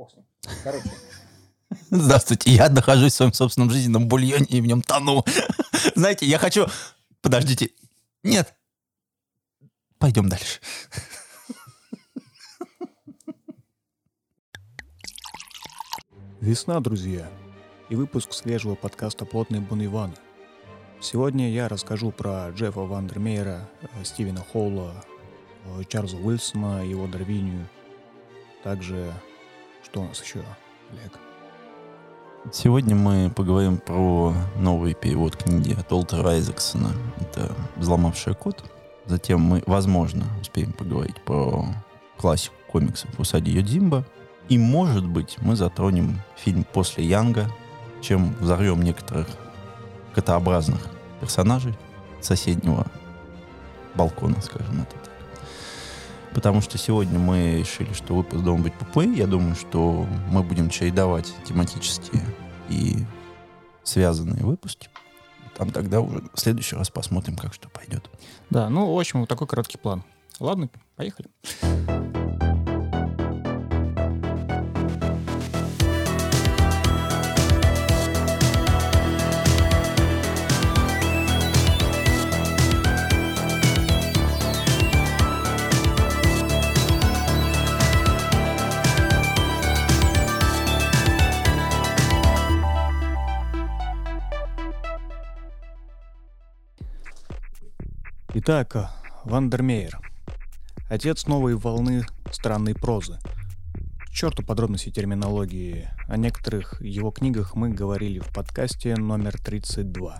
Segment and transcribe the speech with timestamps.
[0.00, 0.24] Бог с ним.
[0.64, 0.90] Короче.
[1.90, 5.26] Здравствуйте, я нахожусь в своем собственном жизненном бульоне и в нем тону.
[5.94, 6.66] Знаете, я хочу...
[7.20, 7.72] Подождите.
[8.22, 8.54] Нет.
[9.98, 10.60] Пойдем дальше.
[16.40, 17.30] Весна, друзья,
[17.90, 20.14] и выпуск свежего подкаста «Плотный Бон Ивана».
[21.02, 25.04] Сегодня я расскажу про Джеффа Вандермейера, э, Стивена Холла,
[25.66, 27.68] э, Чарльза Уилсона, его Дарвинию.
[28.64, 29.12] Также,
[29.90, 30.40] что у нас еще,
[30.92, 31.18] Олег?
[32.52, 36.92] Сегодня мы поговорим про новый перевод книги от Олтера Айзексона.
[37.20, 38.64] Это «Взломавшая код».
[39.06, 41.64] Затем мы, возможно, успеем поговорить про
[42.16, 44.06] классику комиксов Усади Йодзимба.
[44.48, 47.50] И, может быть, мы затронем фильм «После Янга»,
[48.00, 49.26] чем взорвем некоторых
[50.14, 50.86] котообразных
[51.20, 51.76] персонажей
[52.20, 52.86] соседнего
[53.96, 54.99] балкона, скажем это.
[56.34, 58.98] Потому что сегодня мы решили, что выпуск должен быть ПП.
[58.98, 62.22] Я думаю, что мы будем чередовать тематические
[62.68, 62.98] и
[63.82, 64.88] связанные выпуски.
[65.56, 68.08] Там тогда уже в следующий раз посмотрим, как что пойдет.
[68.48, 70.04] Да, ну, в общем, вот такой короткий план.
[70.38, 71.28] Ладно, поехали.
[98.52, 98.90] Итак,
[99.22, 100.00] Вандермеер.
[100.88, 103.20] Отец новой волны странной прозы.
[104.00, 105.88] К черту подробности терминологии.
[106.08, 110.18] О некоторых его книгах мы говорили в подкасте номер 32.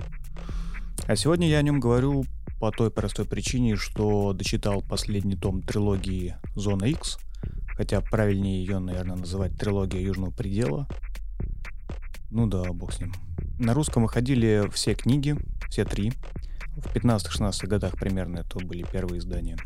[1.08, 2.24] А сегодня я о нем говорю
[2.60, 7.18] по той простой причине, что дочитал последний том трилогии «Зона X»,
[7.74, 10.86] хотя правильнее ее, наверное, называть трилогия Южного предела.
[12.30, 13.12] Ну да, бог с ним.
[13.58, 15.34] На русском выходили все книги,
[15.68, 16.12] все три,
[16.76, 19.58] в 15-16 годах примерно это были первые издания.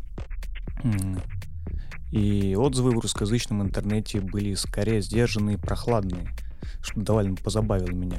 [2.11, 6.29] И отзывы в русскоязычном интернете были скорее сдержанные и прохладные,
[6.81, 8.17] что довольно позабавило меня.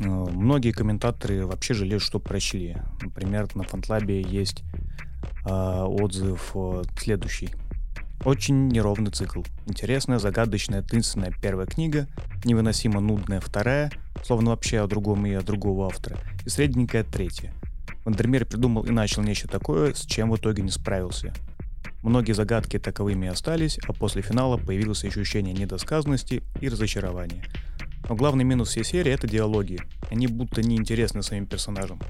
[0.00, 2.76] Э, многие комментаторы вообще жалеют, что прочли.
[3.00, 4.64] Например, на Фантлабе есть
[5.46, 7.50] э, отзыв э, следующий.
[8.24, 9.42] Очень неровный цикл.
[9.66, 12.06] Интересная, загадочная, таинственная первая книга,
[12.44, 13.90] невыносимо нудная вторая,
[14.24, 17.52] словно вообще о другом и о другого автора, и средненькая третья.
[18.04, 21.32] Вандермир придумал и начал нечто такое, с чем в итоге не справился.
[22.02, 27.44] Многие загадки таковыми остались, а после финала появилось ощущение недосказанности и разочарования.
[28.08, 29.80] Но главный минус всей серии— это диалоги.
[30.10, 32.00] Они будто неинтересны своим персонажам.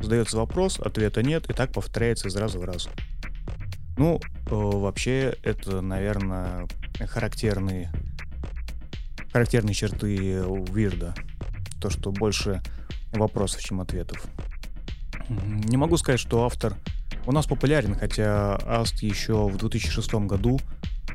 [0.00, 2.88] Задается вопрос, ответа нет, и так повторяется из раза в раз.
[3.98, 6.66] Ну, э, вообще, это, наверное,
[6.98, 7.92] характерные,
[9.32, 10.42] характерные черты
[10.72, 11.14] Вирда.
[11.80, 12.62] То, что больше
[13.12, 14.24] вопросов, чем ответов.
[15.64, 16.74] Не могу сказать, что автор
[17.26, 20.58] у нас популярен, хотя Аст еще в 2006 году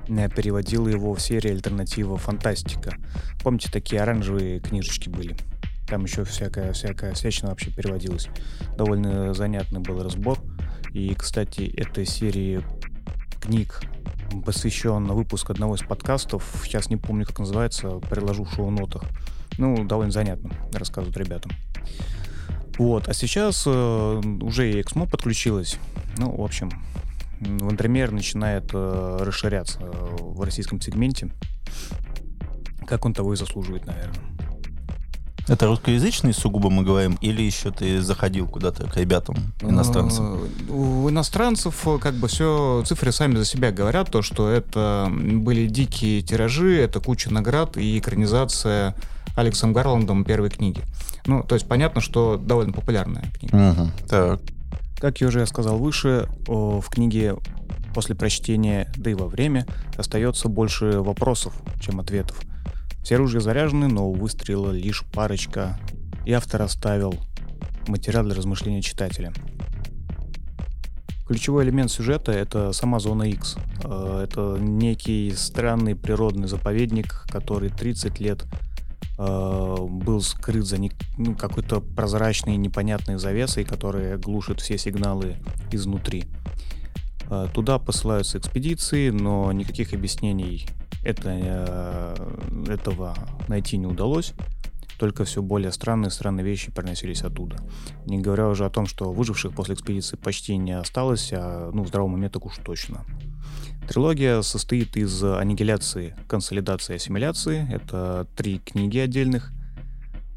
[0.08, 2.96] э, переводил его в серии альтернатива фантастика.
[3.44, 5.36] Помните, такие оранжевые книжечки были?
[5.88, 8.28] Там еще всякая, всякая всячина вообще переводилась.
[8.78, 10.40] Довольно занятный был разбор.
[10.94, 12.62] И, кстати, этой серии
[13.42, 13.82] книг
[14.46, 16.44] посвящен выпуск одного из подкастов.
[16.64, 19.04] Сейчас не помню, как называется, приложу в шоу-нотах.
[19.58, 21.52] Ну, довольно занятно рассказывают ребятам.
[22.78, 25.78] Вот, а сейчас э, уже и Эксмо подключилась.
[26.18, 26.72] Ну, в общем,
[27.40, 31.32] Вандермер начинает э, расширяться в российском сегменте.
[32.86, 34.38] Как он того и заслуживает, наверное.
[35.48, 40.42] Это русскоязычный сугубо мы говорим, или еще ты заходил куда-то к ребятам, иностранцам?
[40.68, 45.10] Э, у иностранцев э, как бы все, цифры сами за себя говорят, то, что это
[45.10, 48.94] были дикие тиражи, это куча наград и экранизация
[49.38, 50.82] Алексом Гарландом первой книги.
[51.28, 53.72] Ну, то есть понятно, что довольно популярная книга.
[53.72, 54.42] Угу, так.
[55.00, 57.36] Как я уже сказал выше, в книге
[57.94, 62.42] после прочтения, да и во время, остается больше вопросов, чем ответов.
[63.04, 65.80] Все оружия заряжены, но выстрела лишь парочка,
[66.26, 67.14] и автор оставил
[67.88, 69.34] материал для размышления читателя.
[71.28, 73.58] Ключевой элемент сюжета— это сама зона X.
[73.84, 78.46] Э, это некий странный природный заповедник, который 30 лет
[79.18, 80.78] был скрыт за
[81.18, 85.38] ну, какой-то прозрачной непонятной завесой, которая глушит все сигналы
[85.72, 86.26] изнутри.
[87.30, 90.68] Э, туда посылаются экспедиции, но никаких объяснений
[91.04, 93.16] это, э, этого
[93.48, 94.34] найти не удалось.
[95.00, 97.58] Только все более странные странные вещи проносились оттуда.
[98.06, 101.88] Не говоря уже о том, что выживших после экспедиции почти не осталось, а ну, в
[101.88, 103.06] здравом уме так уж точно.
[103.88, 107.68] Трилогия состоит из аннигиляции, консолидации ассимиляции.
[107.72, 109.54] Это три книги отдельных.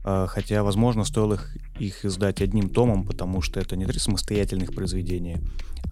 [0.05, 4.75] А, хотя, возможно, стоило их, их издать одним томом, потому что это не три самостоятельных
[4.75, 5.41] произведения,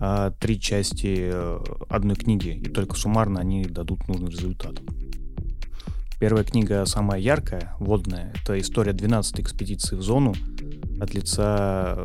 [0.01, 1.59] а три части э,
[1.89, 4.77] одной книги, и только суммарно они дадут нужный результат.
[6.21, 8.33] Первая книга самая яркая, водная.
[8.43, 10.35] Это история 12-й экспедиции в зону
[11.01, 12.05] от лица,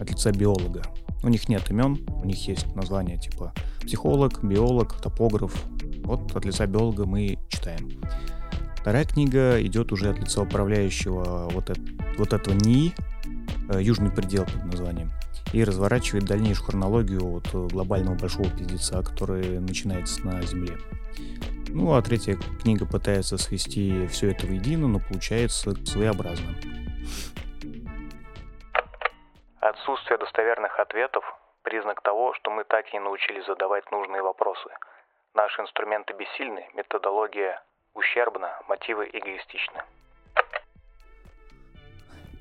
[0.00, 0.82] от лица биолога.
[1.26, 5.60] У них нет имен, у них есть названия типа психолог, биолог, топограф.
[6.04, 7.90] Вот от лица биолога мы читаем.
[8.76, 11.80] Вторая книга идет уже от лица управляющего вот, это,
[12.16, 12.94] вот этого НИИ,
[13.70, 15.10] э, Южный предел под названием,
[15.52, 20.78] и разворачивает дальнейшую хронологию от глобального большого пиздеца, который начинается на Земле.
[21.70, 26.54] Ну, а третья книга пытается свести все это воедино, но получается своеобразно.
[29.68, 31.24] Отсутствие достоверных ответов–
[31.64, 34.68] признак того, что мы так и не научились задавать нужные вопросы.
[35.34, 37.60] Наши инструменты бессильны, методология
[37.92, 39.82] ущербна, мотивы эгоистичны.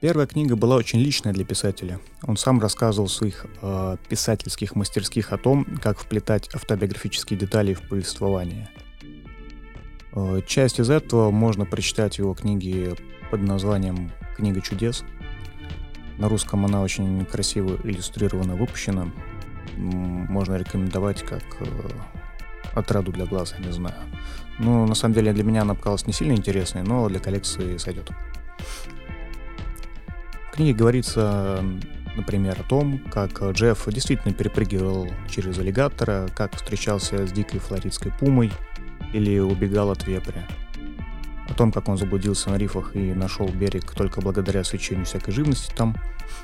[0.01, 1.97] Первая книга была очень личная для писателя.
[2.27, 7.89] Он сам рассказывал в своих э, писательских мастерских о том, как вплетать автобиографические детали в
[7.89, 8.67] повествование–
[10.15, 12.95] Э, часть из этого можно прочитать в его книге
[13.29, 15.03] под названием «Книга чудес».
[16.17, 19.11] На русском она очень красиво иллюстрирована, выпущена.
[19.77, 21.65] Можно рекомендовать как э,
[22.73, 23.95] отраду для глаз, я не знаю.
[24.59, 28.09] Ну, на самом деле, для меня она показалась не сильно интересной, но для коллекции сойдет.
[30.47, 31.61] В книге говорится,
[32.15, 38.51] например, о том, как Джефф действительно перепрыгивал через аллигатора, как встречался с дикой флоридской пумой–
[39.15, 40.45] или убегал от вепря.
[41.47, 45.73] О том, как он заблудился на рифах и нашел берег только благодаря свечению всякой живности
[45.75, 45.95] там,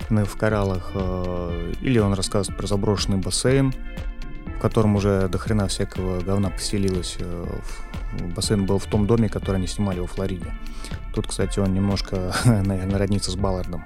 [0.10, 0.92] в кораллах.
[0.94, 3.74] Э, или он рассказывает про заброшенный бассейн,
[4.58, 7.18] в котором уже до хрена всякого говна поселилось.
[7.20, 7.46] Э,
[8.36, 10.54] бассейн был в том доме, который они снимали во Флориде.
[11.14, 13.86] Тут, кстати, он немножко, наверное, роднится с Баллардом.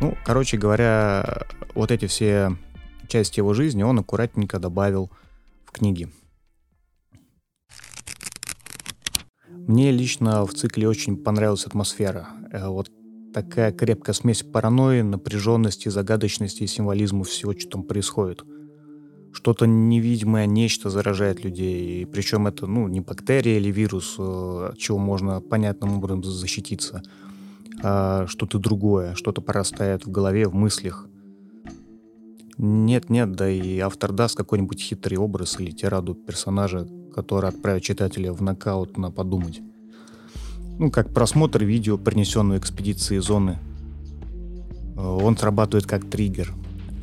[0.00, 1.44] Ну, короче говоря,
[1.74, 2.56] вот эти все
[3.08, 5.10] части его жизни он аккуратненько добавил
[5.66, 6.08] в книги.
[9.70, 12.26] Мне лично в цикле очень понравилась атмосфера.
[12.50, 12.90] Э, вот
[13.32, 18.42] такая крепкая смесь паранойи, напряженности, загадочности и символизма всего, что там происходит.
[19.32, 22.02] Что-то невидимое, нечто заражает людей.
[22.02, 27.04] И причем это ну, не бактерия или вирус, э, от чего можно понятным образом защититься,
[27.80, 31.06] а что-то другое, что-то порастает в голове, в мыслях.
[32.58, 38.42] Нет-нет, да и автор даст какой-нибудь хитрый образ или тираду персонажа, который отправит читателя в
[38.42, 39.60] нокаут на подумать.
[40.78, 43.58] Ну, как просмотр видео, принесенного экспедиции зоны.
[44.96, 46.54] Э, он срабатывает как триггер.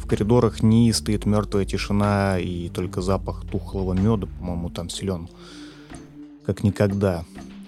[0.02, 5.30] В коридорах НИИ стоит мертвая тишина, и только запах тухлого меда, по-моему, там силен.
[6.46, 7.26] Как никогда.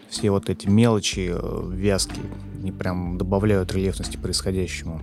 [0.10, 2.20] Все вот эти мелочи, э, вязки,
[2.64, 5.02] не прям добавляют рельефности происходящему.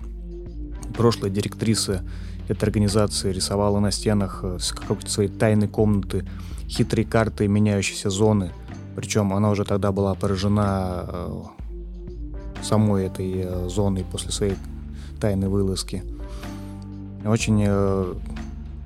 [0.97, 2.03] Прошлая директриса
[2.49, 6.25] этой организации рисовала на стенах э, с какой-то своей тайной комнаты
[6.67, 8.51] хитрые карты меняющейся зоны.
[8.95, 11.43] Причем она уже тогда была поражена э,
[12.63, 14.55] самой этой э, зоной после своей
[15.19, 16.03] тайной вылазки.
[17.25, 18.13] Очень э,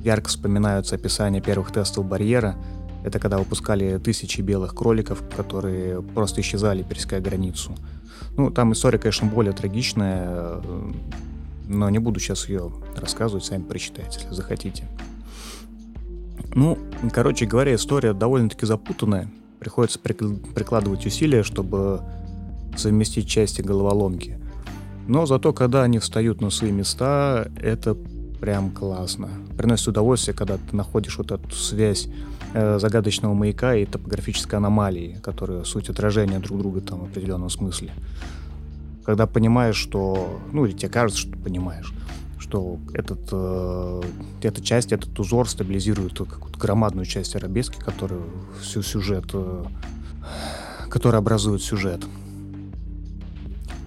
[0.02, 2.56] ярко вспоминаются описания первых тестов барьера.
[3.04, 7.76] Это когда выпускали тысячи белых кроликов, которые просто исчезали, пересекая границу.
[8.38, 10.62] Ну, там история, конечно, более трагичная,
[11.68, 14.88] но не буду сейчас ее рассказывать, сами прочитайте, если захотите.
[16.54, 16.78] Ну,
[17.14, 19.30] короче говоря, история довольно-таки запутанная.
[19.60, 22.02] Приходится прикладывать усилия, чтобы
[22.76, 24.40] совместить части головоломки.
[25.08, 27.96] Но зато, когда они встают на свои места, это
[28.40, 29.30] прям классно.
[29.58, 32.08] Приносит удовольствие, когда ты находишь вот эту связь
[32.54, 37.92] э, загадочного маяка и топографической аномалии, которые суть отражения друг друга там в определенном смысле.
[39.06, 40.40] Когда понимаешь, что...
[40.52, 41.94] Ну, или тебе кажется, что понимаешь,
[42.52, 44.02] что этот, э,
[44.42, 48.20] эта часть, этот узор стабилизирует какую-то громадную часть арабески, которая
[48.62, 49.64] всю сюжет, э,
[50.90, 52.04] который образует сюжет.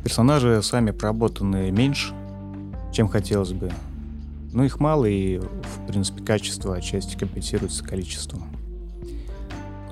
[0.02, 2.14] Персонажи сами проработаны меньше,
[2.90, 3.70] чем хотелось бы.
[4.54, 8.44] Но их мало, и, в принципе, качество отчасти компенсируется количеством.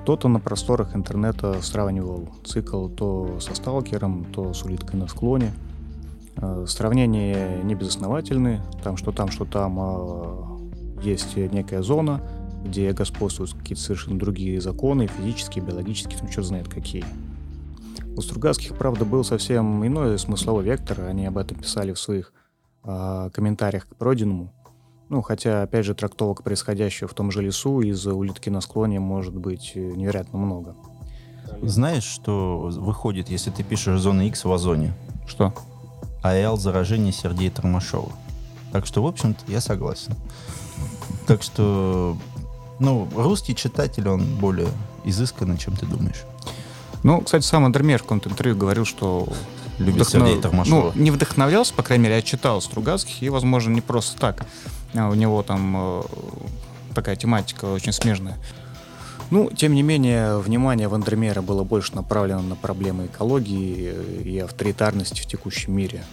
[0.01, 5.51] Кто-то на просторах интернета сравнивал цикл то со сталкером, то с улиткой на склоне–
[6.65, 8.61] сравнения не безосновательны.
[8.83, 10.59] Там что там, что там а,
[11.01, 12.21] есть некая зона,
[12.63, 17.05] где господствуют какие-то совершенно другие законы, физические, биологические, там черт знает какие.
[18.15, 21.01] У Стругацких, правда, был совсем иной смысловой вектор.
[21.01, 22.31] Они об этом писали в своих
[22.83, 24.53] э, комментариях к пройденному.
[25.09, 29.35] Ну, хотя, опять же, трактовок происходящего в том же лесу из-за улитки на склоне может
[29.35, 30.75] быть э, невероятно много.
[31.61, 34.93] Знаешь, что выходит, если ты пишешь зона X в озоне?
[35.27, 35.53] Что?
[36.23, 38.11] АЭЛ заражение Сергея Тормашова.
[38.71, 40.15] Так что, в общем-то, я согласен.
[41.27, 42.17] Так что,
[42.79, 44.69] ну, русский читатель, он более
[45.05, 46.23] изысканный, чем ты думаешь.
[47.03, 49.27] Ну, кстати, сам Андермер в каком-то интервью говорил, что
[49.79, 50.91] Любит Сергея Тормашова.
[50.95, 54.45] Ну, не вдохновлялся, по крайней мере, я читал Стругацких, и, возможно, не просто так.
[54.93, 56.03] А у него там э,
[56.93, 58.37] такая тематика очень смежная.
[59.33, 63.91] Ну, тем не менее, внимание Вандермера было больше направлено на проблемы экологии
[64.23, 66.03] и авторитарности в текущем мире.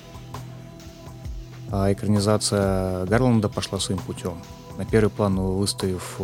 [1.71, 4.39] А экранизация Гарланда пошла своим путем.
[4.79, 6.19] На первый план выставив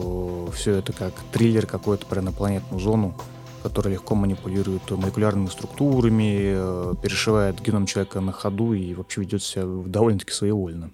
[0.54, 3.14] все это как триллер какой-то про инопланетную зону,
[3.62, 9.66] которая легко манипулирует молекулярными структурами, э, перешивает геном человека на ходу и вообще ведет себя
[9.66, 10.90] довольно-таки своевольно.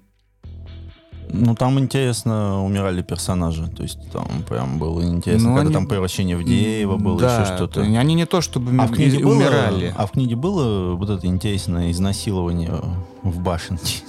[1.28, 3.68] Ну, там интересно умирали персонажи.
[3.68, 5.74] То есть там прям было интересно, ну, когда они...
[5.74, 7.80] там превращение в Деева было, да, еще что-то.
[7.80, 9.90] Они не то, чтобы а в книге умирали.
[9.90, 12.80] Было, а в книге было вот это интересное изнасилование
[13.22, 14.02] в башенке?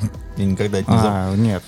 [0.36, 1.62] Я никогда это не А, нет,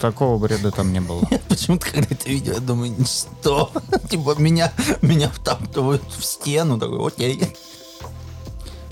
[0.00, 1.22] такого бреда там не было.
[1.48, 3.70] Почему-то, когда это видео, я думаю, что?
[4.08, 6.78] Типа меня, меня втаптывают в стену.
[6.78, 7.54] Такой, окей.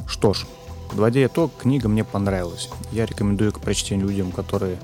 [0.07, 0.45] Что ж,
[0.91, 2.69] подводя итог, книга мне понравилась.
[2.91, 4.79] Я рекомендую к прочтению людям, которые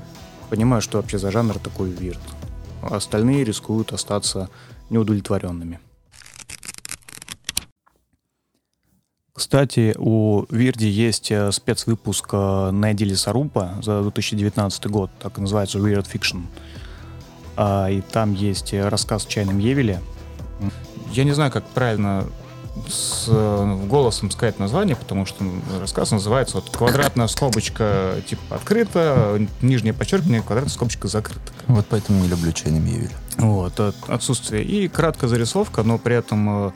[0.48, 2.20] понимаю, что вообще за жанр такой вирт.
[2.82, 4.48] А остальные рискуют остаться
[4.90, 5.80] неудовлетворенными.
[9.32, 15.78] Кстати, у Вирди есть э, спецвыпуск э, Найди Лесорупа за 2019 год, так и называется
[15.78, 16.42] Weird Fiction.
[17.56, 20.00] А, и там есть рассказ о чайном Евеле.
[21.12, 22.26] Я не знаю, как правильно
[22.88, 25.44] с э, голосом сказать название, потому что
[25.80, 31.52] рассказ называется вот квадратная скобочка типа открыта, нижнее подчеркивание, квадратная скобочка закрыта.
[31.66, 33.10] Вот поэтому не люблю чайный Мьювель.
[33.36, 34.64] Вот, отсутствие.
[34.64, 36.72] И краткая зарисовка, но при этом э,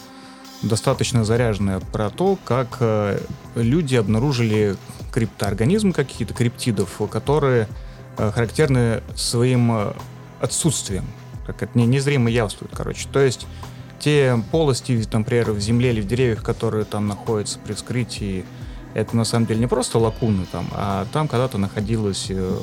[0.62, 3.20] достаточно заряженная про то, как э,
[3.54, 4.76] люди обнаружили
[5.12, 7.68] криптоорганизмы какие-то, криптидов, которые
[8.16, 9.92] характерны своим
[10.40, 11.04] отсутствием,
[11.46, 13.08] как это незримо явствует, короче.
[13.12, 13.46] То есть
[14.02, 18.44] те полости, например, в земле или в деревьях, которые там находятся при вскрытии,
[18.94, 22.58] это на самом деле не просто лакуны там, а там когда-то находилось э,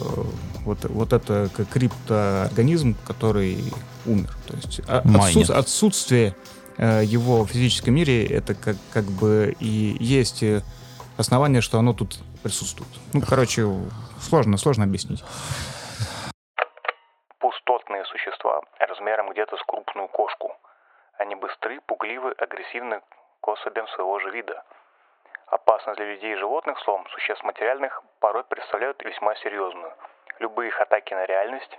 [0.66, 3.58] вот, вот это криптоорганизм, который
[4.06, 4.36] умер.
[4.48, 6.36] То есть отсут, отсутствие
[6.78, 10.44] э, его в физическом мире это как, как бы и есть
[11.16, 12.92] основание, что оно тут присутствует.
[13.14, 13.66] Ну, короче,
[14.20, 15.24] сложно, сложно объяснить.
[17.40, 20.52] Пустотные существа размером где-то с крупную кошку–
[21.20, 23.02] они быстры, пугливы, агрессивны
[23.42, 24.64] к особям своего же вида.
[25.48, 29.94] Опасность для людей и животных, словом, существ материальных, порой представляют весьма серьезную.
[30.40, 31.78] Любые их атаки на реальность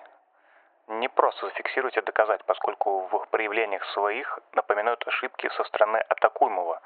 [0.88, 6.80] не просто зафиксировать и доказать, поскольку в проявлениях своих напоминают ошибки со стороны атакуемого,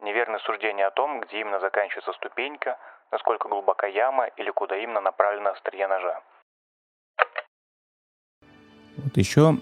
[0.00, 2.78] неверное суждение о том, где именно заканчивается ступенька,
[3.12, 6.22] насколько глубока яма или куда именно направлено острие ножа.
[8.96, 9.52] Вот еще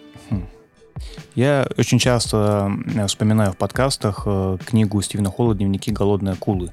[1.38, 2.72] я очень часто
[3.06, 6.72] вспоминаю в подкастах э, книгу Стивена Холла «Дневники голодной акулы».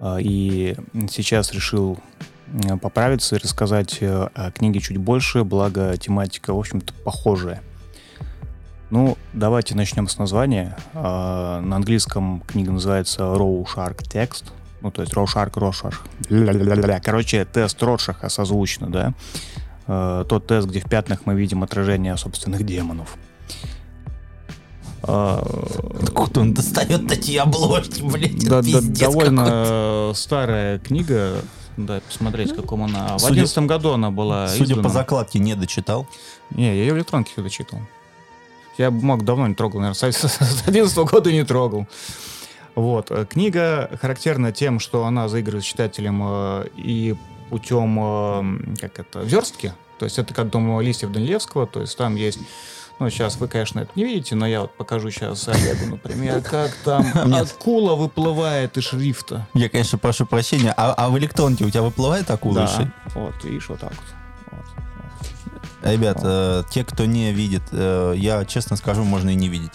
[0.00, 0.74] А, и
[1.10, 1.98] сейчас решил
[2.80, 7.62] поправиться и рассказать э, о книге чуть больше, благо тематика, в общем-то, похожая.
[8.88, 10.78] Ну, давайте начнем с названия.
[10.94, 14.44] А, на английском книга называется Row Shark Text.
[14.80, 15.96] Ну, то есть Row Shark, Rorschach.
[17.02, 19.12] Короче, тест Роршаха созвучно, да?
[19.86, 23.18] А, тот тест, где в пятнах мы видим отражение собственных демонов.
[25.02, 28.38] Откуда он достает такие обложки, блядь?
[28.48, 31.42] Да, да, довольно старая книга.
[31.76, 33.18] Да, посмотреть, в каком она.
[33.18, 34.82] В одиннадцатом году она была Судя издана.
[34.84, 36.06] по закладке, не дочитал.
[36.50, 37.80] Не, я ее в электронке дочитал.
[38.78, 41.86] Я бумаг давно не трогал, наверное, с 11 года не трогал.
[42.74, 43.10] Вот.
[43.10, 47.14] Э, книга характерна тем, что она заигрывает с читателем э, и
[47.50, 49.74] путем, э, как это, верстки.
[49.98, 52.40] То есть это как «Дом листьев» Данилевского, то есть там есть
[53.00, 56.72] ну, сейчас вы, конечно, это не видите, но я вот покажу сейчас Олегу, например, как
[56.84, 59.46] там акула выплывает из шрифта.
[59.54, 62.66] Я, конечно, прошу прощения, а, а в электронке у тебя выплывает акула?
[62.66, 64.00] Да, вот, видишь, вот так вот.
[65.82, 69.72] Ребят, э, те, кто не видит, э, я честно скажу, можно и не видеть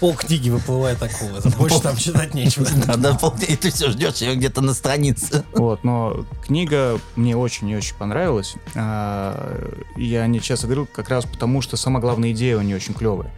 [0.00, 1.40] пол книги выплывает акула.
[1.58, 2.66] Больше там читать нечего.
[2.96, 5.44] Да, и ты все ждешь ее где-то на странице.
[5.52, 8.54] Вот, но книга мне очень и очень понравилась.
[8.74, 12.94] А, я не часто говорю как раз потому, что сама главная идея у нее очень
[12.94, 13.32] клевая.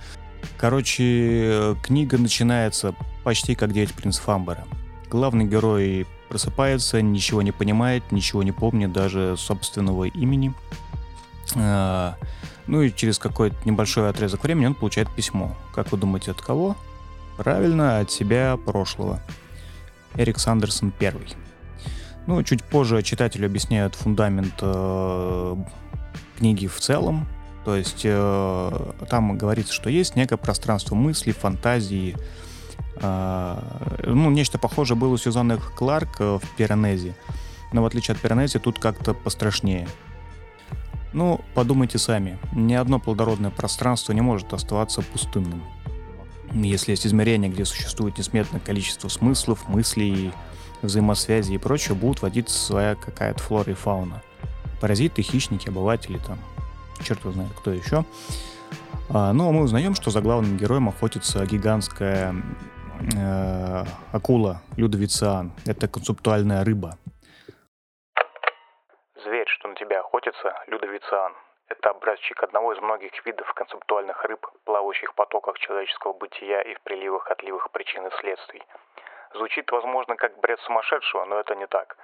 [0.57, 4.65] Короче, книга начинается почти как «Девять принцев Амбара».
[5.11, 10.55] Главный герой просыпается, ничего не понимает, ничего не помнит, даже собственного имени.
[12.69, 15.57] Ну и через какой-то небольшой отрезок времени он получает письмо.
[15.75, 16.77] Как вы думаете, от кого?
[17.39, 19.21] Правильно, от себя прошлого.
[20.15, 21.35] Эрик Сандерсон первый.
[22.27, 25.57] Ну, чуть позже читателю объясняют фундамент э,
[26.37, 27.27] книги в целом.
[27.65, 32.17] То есть э, там говорится, что есть некое пространство мысли, фантазии.
[32.97, 33.59] Э,
[34.05, 37.15] ну, нечто похожее было у Сюзанны Кларк э, в Пиранезе.
[37.73, 39.89] Но в отличие от Пиранези, тут как-то пострашнее.
[41.13, 42.39] Ну, подумайте сами.
[42.53, 45.63] Ни одно плодородное пространство не может оставаться пустынным.
[46.53, 50.33] Если есть измерения, где существует несметное количество смыслов, мыслей,
[50.83, 54.23] взаимосвязи и прочее, будут водиться своя какая-то флора и фауна.
[54.81, 56.39] Паразиты, хищники, обыватели, там,
[57.03, 58.05] черт его знает, кто еще.
[59.11, 62.35] А, но мы узнаем, что за главным героем охотится гигантская
[63.17, 65.53] э, акула Людовициан.
[65.67, 66.99] Это концептуальная рыба.
[69.25, 69.75] Зверь, что на
[70.29, 71.35] охотится, Людовициан.
[71.69, 76.81] Это образчик одного из многих видов концептуальных рыб, плавающих в потоках человеческого бытия и в
[76.83, 78.63] приливах-отливах причин и следствий–
[79.35, 81.99] Звучит, возможно, как бред сумасшедшего, но это не так.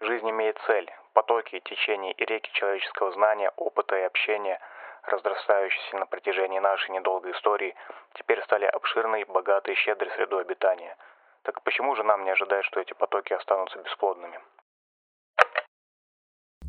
[0.00, 0.88] Жизнь имеет цель.
[1.12, 4.60] Потоки, течения и реки человеческого знания, опыта и общения,
[5.02, 7.74] разрастающиеся на протяжении нашей недолгой истории,
[8.14, 10.96] теперь стали обширной, богатой, щедрой средой обитания.
[11.42, 14.40] Так почему же нам не ожидать, что эти потоки останутся бесплодными?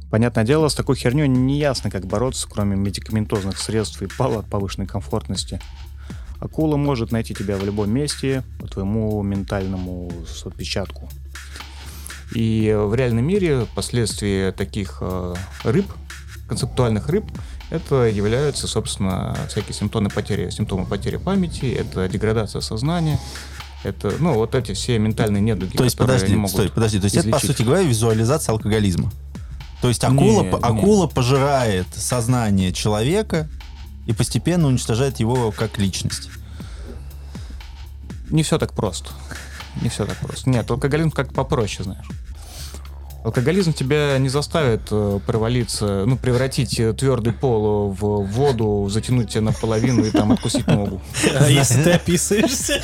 [0.09, 4.87] Понятное дело, с такой херней не ясно, как бороться, кроме медикаментозных средств и палат повышенной
[4.87, 5.61] комфортности.
[6.39, 10.11] Акула может найти тебя в любом месте по твоему ментальному
[10.45, 11.09] отпечатку.
[12.33, 15.85] И в реальном мире последствия таких э, рыб,
[16.47, 17.25] концептуальных рыб,
[17.69, 23.19] это являются, собственно, всякие симптомы потери, симптомы потери памяти, это деградация сознания,
[23.83, 27.17] это, ну, вот эти все ментальные недуги, То есть, подожди, могут стой, подожди, то есть
[27.17, 27.33] излечить.
[27.35, 29.11] это, по сути говоря, визуализация алкоголизма.
[29.81, 33.49] То есть акула, Нет, акула пожирает сознание человека
[34.05, 36.29] и постепенно уничтожает его как личность.
[38.29, 39.11] Не все так просто.
[39.81, 40.49] Не все так просто.
[40.49, 42.07] Нет, алкоголизм как попроще, знаешь.
[43.23, 49.41] Алкоголизм тебя не заставит э, провалиться, ну, превратить э, твердый пол в воду, затянуть тебя
[49.41, 51.01] наполовину и там откусить ногу.
[51.37, 52.81] А если ты описываешься?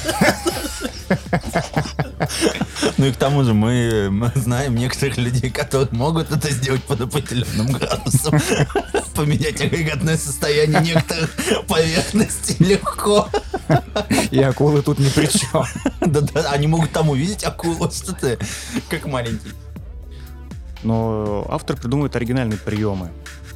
[2.98, 7.02] Ну и к тому же мы, мы знаем некоторых людей, которые могут это сделать под
[7.02, 8.40] определенным градусом.
[9.16, 11.30] Поменять агрегатное состояние некоторых
[11.68, 13.30] поверхностей легко.
[14.32, 15.66] И акулы тут ни при чем.
[16.02, 18.40] Да-да, они могут там увидеть акулу, что ты,
[18.90, 19.52] как маленький.
[20.84, 23.12] Но автор придумывает оригинальные приемы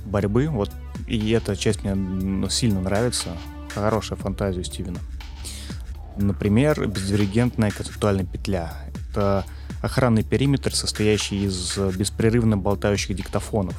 [0.06, 0.48] борьбы.
[0.50, 0.72] Вот
[1.08, 3.30] и эта часть мне сильно нравится.
[3.74, 5.00] Хорошая фантазия Стивена.
[6.18, 8.74] Например, бездивергентная концептуальная петля.
[9.12, 9.46] Это
[9.82, 13.76] охранный периметр, состоящий из беспрерывно болтающих диктофонов.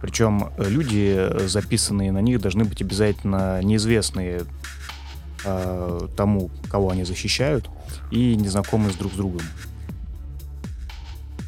[0.00, 4.42] Причем люди, записанные на них, должны быть обязательно неизвестные
[5.44, 7.68] э, тому, кого они защищают,
[8.10, 9.42] и незнакомые с друг с другом.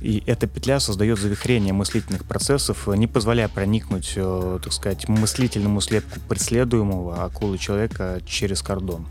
[0.00, 6.18] И эта петля создает завихрение мыслительных процессов, не позволяя проникнуть, э, так сказать, мыслительному слепку
[6.20, 9.06] преследуемого акулы человека через кордон.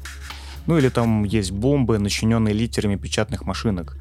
[0.70, 3.98] Ну или там есть бомбы, начиненные литерами печатных машинок.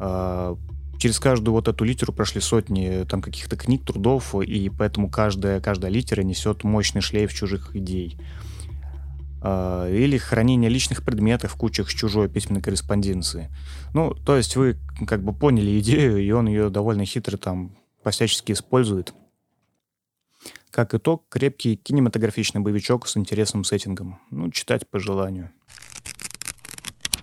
[0.00, 0.56] А,
[0.98, 5.90] через каждую вот эту литеру прошли сотни там каких-то книг, трудов, и поэтому каждая, каждая
[5.90, 8.16] литера несет мощный шлейф чужих идей.
[9.42, 13.50] А, или хранение личных предметов в кучах чужой письменной корреспонденции.
[13.92, 18.52] Ну, то есть вы как бы поняли идею, и он ее довольно хитро там по-всячески
[18.52, 19.12] использует.
[20.70, 24.18] Как итог, крепкий кинематографичный боевичок с интересным сеттингом.
[24.30, 25.50] Ну, читать по желанию.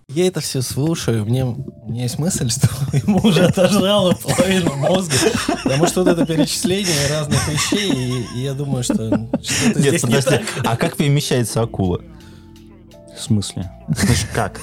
[0.07, 5.15] Я это все слушаю, мне, у меня есть мысль, что ему уже отожрало половину мозга,
[5.63, 10.03] потому что вот это перечисление разных вещей, и, и я думаю, что что-то Нет, здесь
[10.03, 10.45] не подожди, так.
[10.63, 12.01] а как перемещается акула?
[13.17, 13.71] В смысле?
[13.87, 14.61] Значит, как?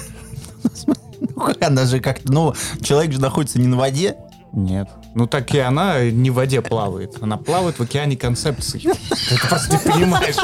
[1.35, 4.15] Ну, Она же как-то, ну, человек же находится не на воде,
[4.53, 4.87] Нет.
[5.15, 7.17] Ну так и она не в воде плавает.
[7.21, 8.79] Она плавает в океане концепций.
[8.81, 10.35] Ты это просто не понимаешь.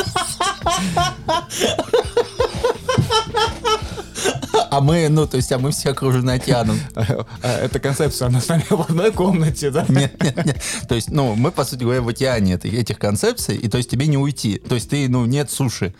[4.71, 6.77] А мы, ну, то есть, а мы все окружены океаном.
[7.43, 9.86] Эта концепция, она с нами в одной комнате, да?
[9.89, 10.62] Нет, нет, нет.
[10.88, 14.08] То есть, ну, мы, по сути говоря, в океане этих концепций, и то есть тебе
[14.08, 14.58] не уйти.
[14.58, 15.93] То есть ты, ну, нет суши.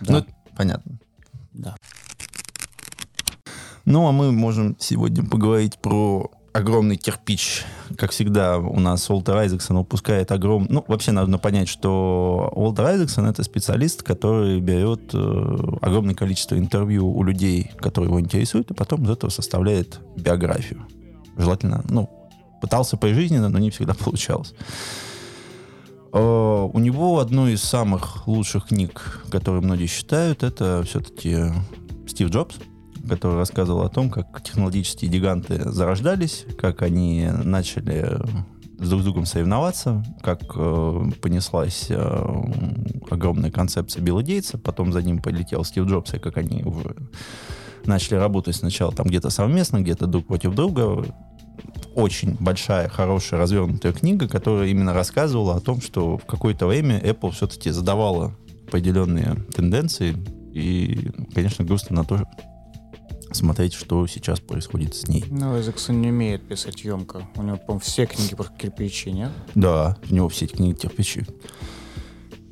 [0.00, 0.12] Да.
[0.12, 0.98] Ну, понятно.
[1.52, 1.76] Да.
[3.84, 7.64] Ну, а мы можем сегодня поговорить про огромный кирпич.
[7.96, 10.68] Как всегда, у нас Уолтер Айзексон выпускает огромный...
[10.70, 17.10] Ну, вообще нужно понять, что Уолтер Айзексон— это специалист, который берет э, огромное количество интервью
[17.10, 20.86] у людей, которые его интересуют, и потом из этого составляет биографию.
[21.36, 22.10] Желательно, ну,
[22.60, 24.54] пытался пожизненно, но не всегда получалось.
[26.12, 31.46] Э, у него одной из самых лучших книг, которые многие считают, это все-таки
[32.06, 32.56] Стив Джобс,
[33.08, 38.18] который рассказывал о том, как технологические гиганты зарождались, как они начали
[38.78, 42.42] с друг с другом соревноваться, как э, понеслась э,
[43.10, 46.96] огромная концепция Билла Гейтса, потом за ним полетел Стив Джобс, и как они уже
[47.84, 51.04] начали работать сначала там где-то совместно, где-то друг против друга.
[51.94, 57.32] Очень большая, хорошая, развернутая книга, которая именно рассказывала о том, что в какое-то время Apple
[57.32, 58.34] все-таки задавала
[58.66, 60.16] определенные тенденции,
[60.52, 62.26] и, конечно, грустно на то,
[63.34, 65.24] смотреть, что сейчас происходит с ней.
[65.28, 67.28] Ну, Эзексон не умеет писать емко.
[67.36, 69.30] У него, по все книги про кирпичи, нет?
[69.54, 71.24] Да, у него все книги кирпичи.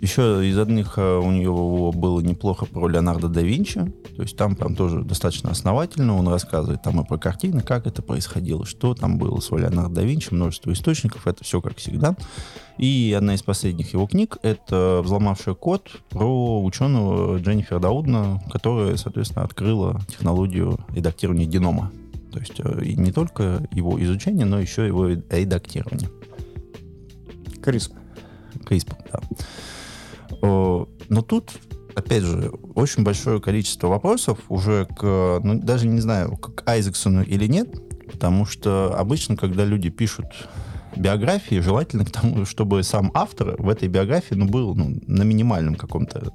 [0.01, 3.85] Еще из одних э, у него было неплохо про Леонардо да Винчи.
[4.17, 8.01] То есть там прям тоже достаточно основательно он рассказывает там и про картины, как это
[8.01, 12.17] происходило, что там было с Леонардо да Винчи, множество источников, это все как всегда.
[12.79, 19.45] И одна из последних его книг— это «Взломавший код» про ученого Дженнифер Даудна, которая, соответственно,
[19.45, 21.93] открыла технологию редактирования генома.
[22.33, 26.09] То есть э, и не только его изучение, но еще его редактирование.
[27.61, 27.93] CRISP.
[28.67, 29.21] CRISP, да.
[30.43, 31.53] Но тут,
[31.95, 37.47] опять же, очень большое количество вопросов уже к, ну, даже не знаю, к Айзексону или
[37.47, 37.69] нет,
[38.11, 40.27] потому что обычно, когда люди пишут
[40.97, 45.75] биографии, желательно к тому, чтобы сам автор в этой биографии ну, был ну, на минимальном
[45.75, 46.33] каком-то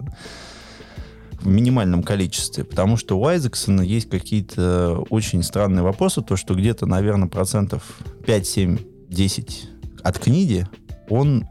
[1.41, 6.87] в минимальном количестве, потому что у Айзексона есть какие-то очень странные вопросы, то, что где-то,
[6.87, 8.77] наверное, процентов 5, 7,
[9.09, 9.69] 10
[10.03, 10.67] от книги
[11.07, 11.47] он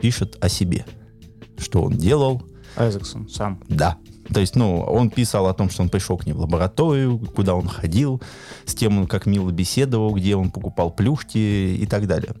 [0.00, 0.84] пишет о себе
[1.60, 2.42] что он делал.
[2.76, 3.60] Айзексон сам.
[3.68, 3.98] Да.
[4.32, 7.54] То есть, ну, он писал о том, что он пришел к ней в лабораторию, куда
[7.54, 8.22] он ходил,
[8.64, 12.34] с тем, он как мило беседовал, где он покупал плюшки и так далее.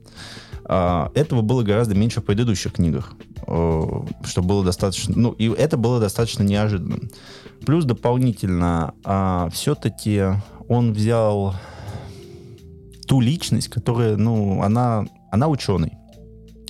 [0.64, 5.14] А, этого было гораздо меньше в предыдущих книгах, что было достаточно...
[5.16, 7.10] Ну, и это было достаточно неожиданным.
[7.66, 10.22] Плюс дополнительно, а, все-таки
[10.68, 11.56] он взял
[13.08, 15.99] ту личность, которая, ну, она, она ученый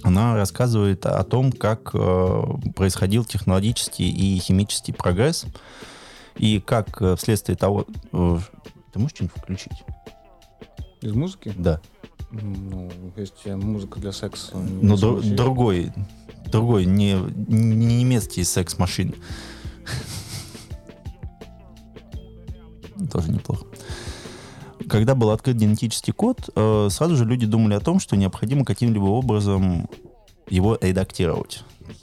[0.03, 2.43] она рассказывает о том, как э,
[2.75, 5.45] происходил технологический и химический прогресс,
[6.37, 7.87] и как э, вследствие того...
[8.13, 8.39] Э,
[8.93, 9.85] ты можешь что-нибудь включить?
[11.01, 11.53] Из музыки?
[11.57, 11.81] Да.
[12.31, 14.57] Ну, есть музыка для секса.
[14.57, 15.93] Ну, дру- другой,
[16.47, 17.15] другой, не,
[17.49, 19.15] не немецкий секс-машин.
[24.91, 29.05] Когда был открыт генетический код, э, сразу же люди думали о том, что необходимо каким-либо
[29.05, 29.89] образом
[30.49, 31.63] его редактировать.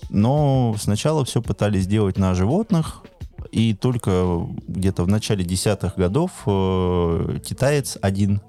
[0.10, 3.04] Но сначала все пытались сделать на животных,
[3.52, 8.42] и только где-то в начале десятых годов э, китаец один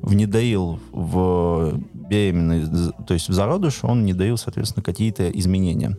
[0.00, 5.96] внедрил в беременный, то есть в зародыш, он внедрил, соответственно, какие-то изменения.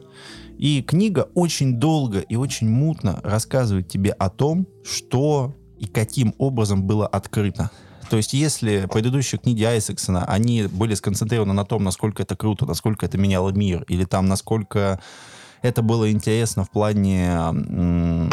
[0.57, 6.83] И книга очень долго и очень мутно рассказывает тебе о том, что и каким образом
[6.83, 7.69] было открыто.
[8.09, 13.05] То есть, если предыдущие книги Айсексона, они были сконцентрированы на том, насколько это круто, насколько
[13.05, 15.01] это меняло мир, или там, насколько
[15.61, 17.35] это было интересно в плане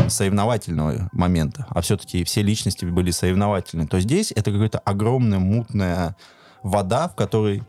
[0.09, 6.17] соревновательного момента, а все-таки все личности были соревновательны, то здесь это какая-то огромная мутная
[6.63, 7.65] вода, в которой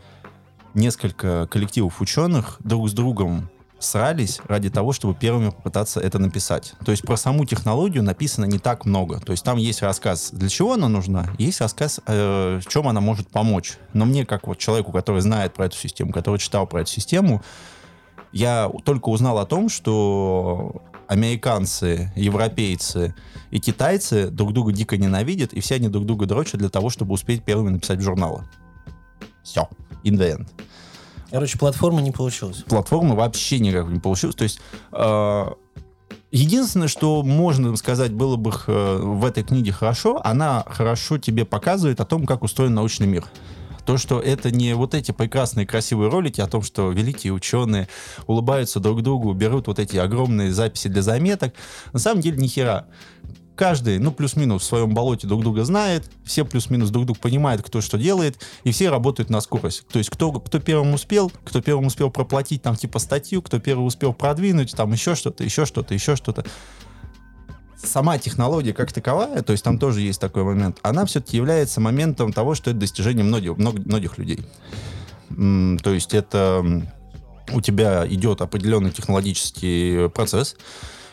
[0.75, 3.49] несколько коллективов ученых друг с другом
[3.81, 6.73] срались ради того, чтобы первыми попытаться это написать.
[6.85, 9.19] То есть про саму технологию написано не так много.
[9.19, 13.01] То есть там есть рассказ, для чего она нужна, есть рассказ, э, в чем она
[13.01, 13.77] может помочь.
[13.93, 17.41] Но мне, как вот человеку, который знает про эту систему, который читал про эту систему,
[18.31, 23.13] я только узнал о том, что американцы, европейцы
[23.49, 27.13] и китайцы друг друга дико ненавидят, и все они друг друга дрочат для того, чтобы
[27.13, 28.45] успеть первыми написать в журналы.
[29.43, 29.67] Все.
[30.03, 30.47] In the end.
[31.31, 32.63] Короче, платформа не получилась.
[32.67, 34.35] Платформа вообще никак не получилась.
[34.35, 34.59] То есть
[34.91, 35.45] э,
[36.31, 42.01] единственное, что можно сказать было бы э, в этой книге хорошо, она хорошо тебе показывает
[42.01, 43.25] о том, как устроен научный мир.
[43.85, 47.87] То, что это не вот эти прекрасные красивые ролики о том, что великие ученые
[48.27, 51.53] улыбаются друг другу, берут вот эти огромные записи для заметок.
[51.93, 52.87] На самом деле ни хера
[53.61, 57.79] каждый, ну, плюс-минус в своем болоте друг друга знает, все плюс-минус друг друга понимают, кто
[57.79, 59.85] что делает, и все работают на скорость.
[59.87, 63.85] То есть кто, кто первым успел, кто первым успел проплатить там типа статью, кто первым
[63.85, 66.43] успел продвинуть, там еще что-то, еще что-то, еще что-то.
[67.77, 72.33] Сама технология как таковая, то есть там тоже есть такой момент, она все-таки является моментом
[72.33, 74.39] того, что это достижение многих, многих людей.
[75.29, 76.65] То есть это
[77.53, 80.55] у тебя идет определенный технологический процесс,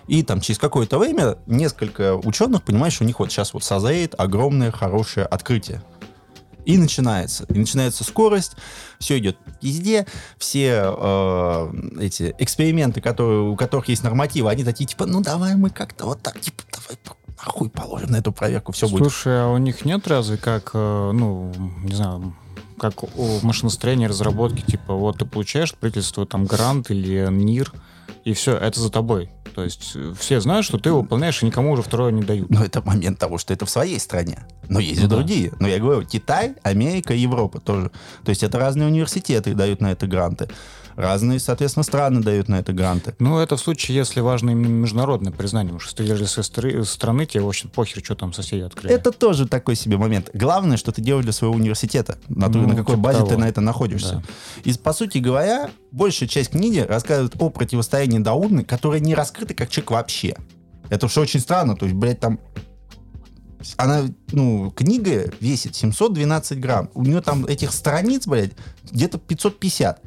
[0.09, 4.73] и там через какое-то время несколько ученых, понимаешь, у них вот сейчас вот созреет огромное
[4.73, 5.83] хорошее открытие.
[6.64, 7.44] И начинается.
[7.44, 8.57] И начинается скорость,
[8.99, 15.07] все идет везде, все э, эти эксперименты, которые, у которых есть нормативы, они такие, типа,
[15.07, 16.99] ну давай мы как-то вот так, типа, давай
[17.38, 19.12] нахуй положим на эту проверку, все Слушай, будет.
[19.12, 21.53] Слушай, а у них нет разве как, э, ну,
[21.85, 22.35] не знаю,
[22.79, 27.73] как у машиностроения, разработки, типа, вот ты получаешь правительство там грант или НИР,
[28.24, 29.31] и все, это за тобой.
[29.54, 32.48] То есть э, все знают, что ты выполняешь, и никому уже второе не дают.
[32.50, 34.46] Но это момент того, что это в своей стране.
[34.68, 35.16] Но есть Ну и да.
[35.16, 35.52] другие.
[35.59, 37.90] Но я говорю, Китай, Америка, Европа тоже.
[38.24, 40.48] То есть это разные университеты дают на это гранты.
[40.98, 43.14] Разные, соответственно, страны дают на это гранты.
[43.20, 45.72] Ну, это в случае, если важно именно международное признание.
[45.72, 48.92] Потому что если со стр- страны, тебе вообще похер, что там соседи открыли.
[48.92, 50.30] Это тоже такой себе момент.
[50.34, 53.30] Главное, что ты делаешь для своего университета, на, Ну, на какой типа базе того.
[53.30, 54.14] ты на это находишься.
[54.14, 54.70] Да.
[54.70, 59.70] И, по сути говоря, большая часть книги рассказывает о противостоянии Дауны, которое не раскрыто как
[59.70, 60.37] человек вообще.
[60.90, 61.76] Это что очень странно.
[61.76, 62.40] То есть, блядь, там
[63.76, 66.90] она, ну, книга весит 712 грамм.
[66.94, 68.52] У нее там этих страниц, блядь,
[68.90, 70.00] где-то 550.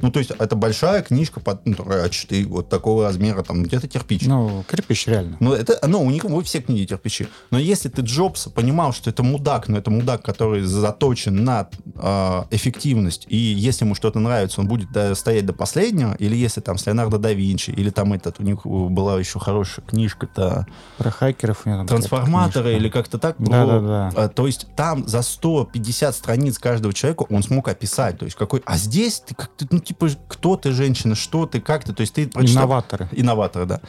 [0.00, 4.26] Ну, то есть, это большая книжка под ну, А4, вот такого размера, там, где-то кирпич.
[4.26, 5.36] Ну, кирпич реально.
[5.40, 7.28] Ну, это, ну, у них у все книги кирпичи.
[7.50, 12.44] Но если ты Джобс понимал, что это мудак, но это мудак, который заточен на э,
[12.50, 16.78] эффективность, и если ему что-то нравится, он будет до- стоять до последнего, или если там
[16.78, 21.62] с Леонардо да Винчи, или там этот, у них была еще хорошая книжка-то Про хакеров
[21.64, 23.36] у меня там трансформаторы, или как-то так.
[23.38, 23.66] было.
[23.66, 24.12] Да-да-да.
[24.14, 28.18] А, То есть там за 150 страниц каждого человека он смог описать.
[28.18, 28.62] То есть какой...
[28.64, 31.92] А здесь ты как-то, ну, типа, кто ты, женщина, что ты, как ты.
[31.92, 32.64] То есть ты прочитал...
[32.64, 33.08] Инноваторы.
[33.12, 33.80] Инноваторы, да.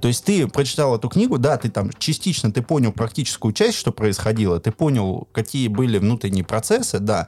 [0.00, 3.90] То есть ты прочитал эту книгу, да, ты там частично ты понял практическую часть, что
[3.90, 7.26] происходило, ты понял, какие были внутренние процессы, да,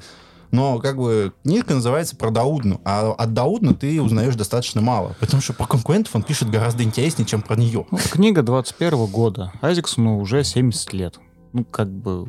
[0.52, 5.42] но как бы книжка называется про Даудну, а от Даудна ты узнаешь достаточно мало, потому
[5.42, 7.86] что про конкурентов он пишет гораздо интереснее, чем про нее.
[7.90, 9.52] Ну, книга 21 года.
[9.62, 11.18] Айзексону уже 70 лет.
[11.52, 12.28] Ну, как бы,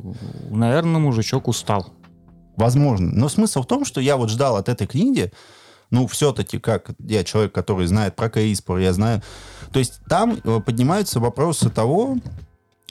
[0.50, 1.94] наверное, мужичок устал.
[2.58, 3.12] Возможно.
[3.12, 5.32] Но смысл в том, что я вот ждал от этой книги,
[5.92, 9.22] ну, все-таки, как я человек, который знает про CRISPR, я знаю...
[9.72, 12.18] То есть там э, поднимаются вопросы того,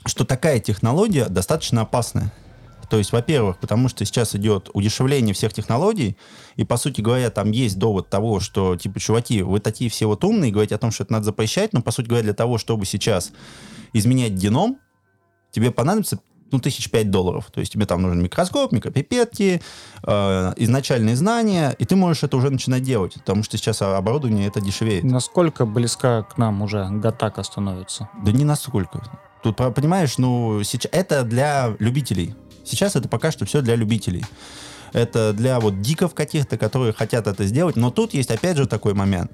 [0.05, 2.31] что такая технология достаточно опасная.
[2.89, 6.17] То есть, во-первых, потому что сейчас идет удешевление всех технологий,
[6.57, 10.23] и, по сути говоря, там есть довод того, что, типа, чуваки, вы такие все вот
[10.23, 12.85] умные, говорите о том, что это надо запрещать, но, по сути говоря, для того, чтобы
[12.85, 13.31] сейчас
[13.93, 14.77] изменять геном,
[15.51, 16.19] тебе понадобится
[16.51, 17.45] ну, тысяч пять долларов.
[17.53, 19.61] То есть тебе там нужен микроскоп, микропипетки,
[20.03, 24.61] э, изначальные знания, и ты можешь это уже начинать делать, потому что сейчас оборудование это
[24.61, 25.03] дешевеет.
[25.03, 28.09] Насколько близка к нам уже Гатака становится?
[28.23, 29.03] Да не настолько.
[29.43, 32.35] Тут, по- понимаешь, ну, сейчас это для любителей.
[32.63, 34.23] Сейчас это пока что все для любителей.
[34.93, 37.75] Это для вот диков каких-то, которые хотят это сделать.
[37.75, 39.31] Но тут есть опять же такой момент,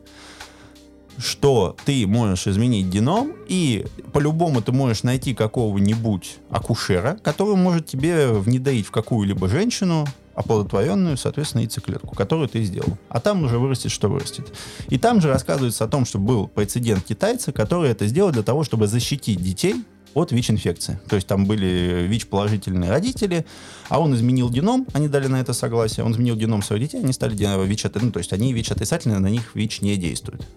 [1.17, 8.30] что ты можешь изменить геном, и по-любому ты можешь найти какого-нибудь акушера, который может тебе
[8.30, 12.95] внедрить в какую-либо женщину оплодотворенную, соответственно, яйцеклетку, которую ты сделал.
[13.10, 14.53] А там уже вырастет, что вырастет.
[14.88, 18.63] И там же рассказывается о том, что был прецедент китайца, который это сделал для того,
[18.63, 20.99] чтобы защитить детей от ВИЧ-инфекции.
[21.10, 23.47] То есть там были ВИЧ-положительные родители,
[23.89, 27.13] а он изменил геном, они дали на это согласие, он изменил геном своих детей, они
[27.13, 30.47] стали ВИЧ, ну, то есть они ВИЧ-отрицательные, на них ВИЧ не действует.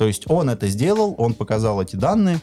[0.00, 2.40] То есть он это сделал, он показал эти данные,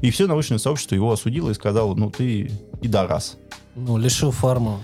[0.00, 3.36] и все научное сообщество его осудило и сказало, ну ты и да раз.
[3.76, 4.80] Ну, лишил фарму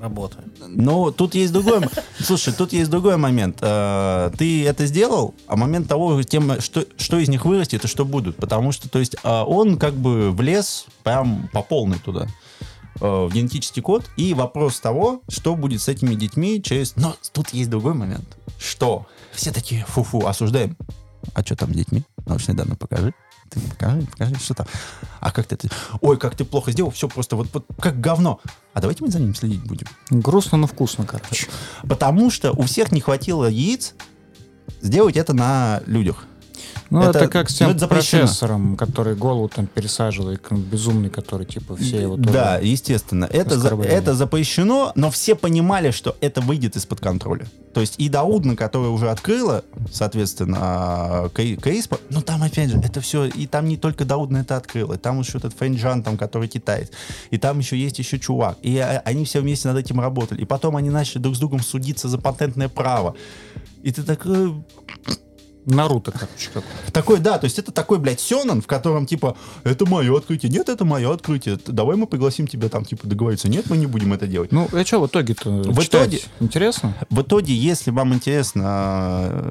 [0.00, 0.36] работы.
[0.68, 1.80] Но тут есть другой...
[2.20, 3.58] Слушай, тут есть другой момент.
[3.62, 8.04] Э, Ты это сделал, а момент того, тем, что, что из них вырастет и что
[8.04, 8.36] будут.
[8.36, 12.28] Потому что, то есть, а, он как бы влез прям по полной туда
[13.00, 14.04] э, в генетический код.
[14.16, 16.94] И вопрос того, что будет с этими детьми через...
[16.94, 18.36] Но тут есть другой момент.
[18.56, 19.06] Что?
[19.32, 20.76] Все такие, фу-фу, осуждаем.
[21.34, 22.04] А что там с детьми?
[22.26, 23.14] Научные данные покажи.
[23.50, 24.66] Ты покажи, покажи, что там.
[25.20, 25.68] А как ты это...
[26.00, 28.40] Ой, как ты плохо сделал, все просто вот, вот как говно.
[28.74, 29.86] А давайте мы за ним следить будем.
[30.10, 31.48] Грустно, но вкусно, короче.
[31.82, 33.94] Потому что у всех не хватило яиц
[34.82, 36.26] сделать это на людях.
[36.90, 38.22] Ну, Это- это, как с ну, тем это запрещено.
[38.22, 42.30] профессором, который голову там пересаживал, и безумный, который, типа, все его тоже...
[42.30, 43.24] Да, естественно.
[43.24, 47.46] Это, за- это запрещено, но все понимали, что это выйдет из-под контроля.
[47.74, 53.02] То есть и Даудна, которая уже открыла, соответственно, а, CRISPR, ну там опять же, это
[53.02, 56.88] все, и там не только Даудна это открыла, там еще этот Фэнджан, там, который китаец,
[57.30, 60.44] и там еще есть еще чувак, и а, они все вместе над этим работали, и
[60.46, 63.14] потом они начали друг с другом судиться за патентное право.
[63.82, 64.54] И ты такой,
[65.66, 66.64] Наруто, короче, как.
[66.92, 70.68] Такой, да, то есть это такой, блядь, Сёнэн, в котором, типа, это мое открытие, нет,
[70.68, 74.26] это мое открытие, давай мы пригласим тебя там, типа, договориться, нет, мы не будем это
[74.26, 74.52] делать.
[74.52, 76.08] Ну, а что в итоге-то В читать?
[76.14, 76.94] итоге- Интересно?
[77.10, 79.50] В итоге, если вам интересна э,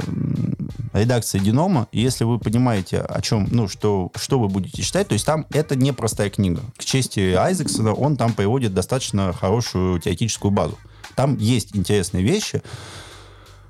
[0.94, 5.26] редакция Динома, если вы понимаете, о чем, ну, что, что вы будете читать, то есть
[5.26, 6.62] там это не простая книга.
[6.78, 10.78] К чести Айзексона, он там приводит достаточно хорошую теоретическую базу.
[11.16, 12.62] Там есть интересные вещи,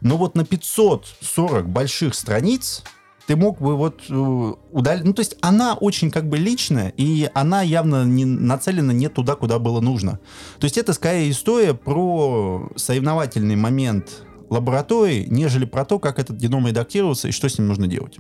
[0.02, 2.84] но вот на 540 больших страниц
[3.28, 5.04] ты мог бы вот э, удалить...
[5.04, 9.36] Ну, то есть она очень как бы личная, и она явно не нацелена не туда,
[9.36, 10.20] куда было нужно.
[10.60, 16.68] То есть это скорее история про соревновательный момент лаборатории, нежели про то, как этот геном
[16.68, 18.20] редактировался и что с ним нужно делать.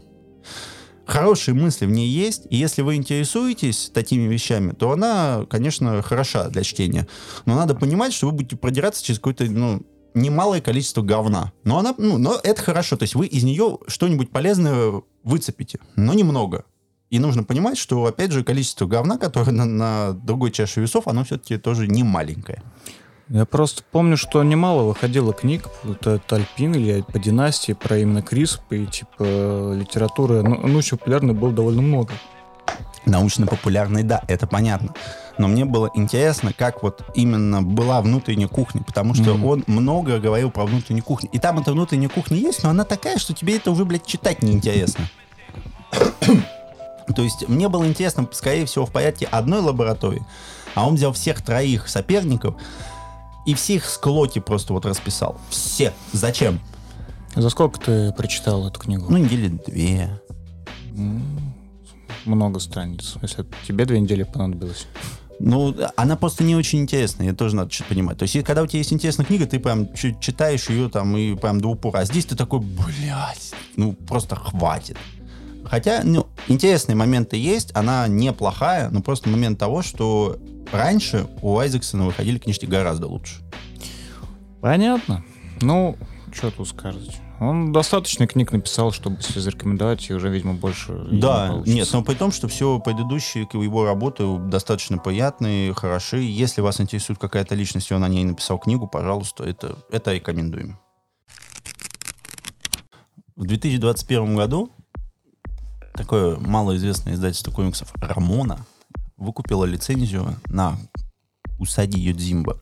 [1.05, 6.49] Хорошие мысли в ней есть, и если вы интересуетесь такими вещами, то она, конечно, хороша
[6.49, 7.07] для чтения.
[7.45, 9.83] Но надо понимать, что вы будете продираться через какое-то, ну,
[10.15, 11.51] немалое количество говна.
[11.63, 12.97] Но она, ну, но это хорошо.
[12.97, 16.65] То есть вы из нее что-нибудь полезное выцепите, но немного.
[17.11, 21.23] И нужно понимать, что, опять же, количество говна, которое на, на другой чаше весов, оно
[21.23, 22.63] все-таки тоже не маленькое.
[23.29, 28.61] Я просто помню, что немало выходило книг, это Альпин или по династии, про именно Крисп,
[28.71, 32.13] и типа литературы, ну, научно-популярной было довольно много.
[33.05, 34.93] Научно-популярный, да, это понятно.
[35.37, 39.45] Но мне было интересно, как вот именно была внутренняя кухня, потому что Мгм.
[39.45, 41.29] он много говорил про внутреннюю кухню.
[41.31, 44.41] И там эта внутренняя кухня есть, но она такая, что тебе это уже, блядь, читать
[44.41, 45.09] неинтересно.
[47.15, 50.25] То есть мне было интересно, скорее всего, в порядке одной лаборатории,
[50.73, 52.55] а он взял всех троих соперников
[53.45, 55.39] и всех склоки просто вот расписал.
[55.49, 55.93] Все.
[56.13, 56.59] Зачем?
[57.35, 59.05] За сколько ты прочитал эту книгу?
[59.09, 60.19] Ну, недели две.
[62.23, 63.15] Много страниц.
[63.21, 64.87] Если тебе две недели понадобилось.
[65.39, 68.17] Ну, она просто не очень интересная, это тоже надо что-то понимать.
[68.17, 71.59] То есть, когда у тебя есть интересная книга, ты прям читаешь ее там и прям
[71.59, 71.99] до упора.
[71.99, 74.97] А здесь ты такой, блядь, ну просто хватит.
[75.65, 80.37] Хотя, ну, интересные моменты есть, она неплохая, но просто момент того, что
[80.71, 83.41] раньше у Айзексона выходили книжки гораздо лучше.
[84.61, 85.23] Понятно.
[85.61, 85.97] Ну,
[86.31, 87.19] что тут сказать.
[87.39, 92.15] Он достаточно книг написал, чтобы зарекомендовать, и уже, видимо, больше не Да, нет, но при
[92.15, 96.19] том, что все предыдущие его работы достаточно приятные, хороши.
[96.19, 100.79] Если вас интересует какая-то личность, и он о ней написал книгу, пожалуйста, это, это рекомендуем.
[103.35, 104.71] В 2021 году
[105.93, 108.65] такое малоизвестное издательство комиксов «Рамона»
[109.17, 110.77] выкупило лицензию на
[111.59, 112.61] Усаги Йодзимба.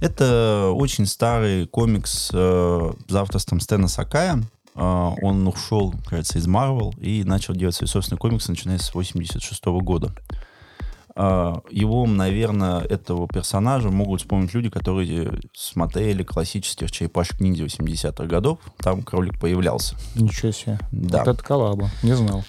[0.00, 4.42] Это очень старый комикс э, за авторством Стэна Сакая.
[4.74, 9.64] Э, он ушел, кажется, из Marvel и начал делать свои собственные комиксы, начиная с 86
[9.82, 10.14] года.
[11.14, 18.58] Э, его, наверное, этого персонажа могут вспомнить люди, которые смотрели классических черепашек ниндзя 80-х годов.
[18.78, 19.96] Там кролик появлялся.
[20.14, 20.78] Ничего себе.
[20.92, 21.18] Да.
[21.24, 21.90] Вот это коллаба.
[22.02, 22.42] Не знал.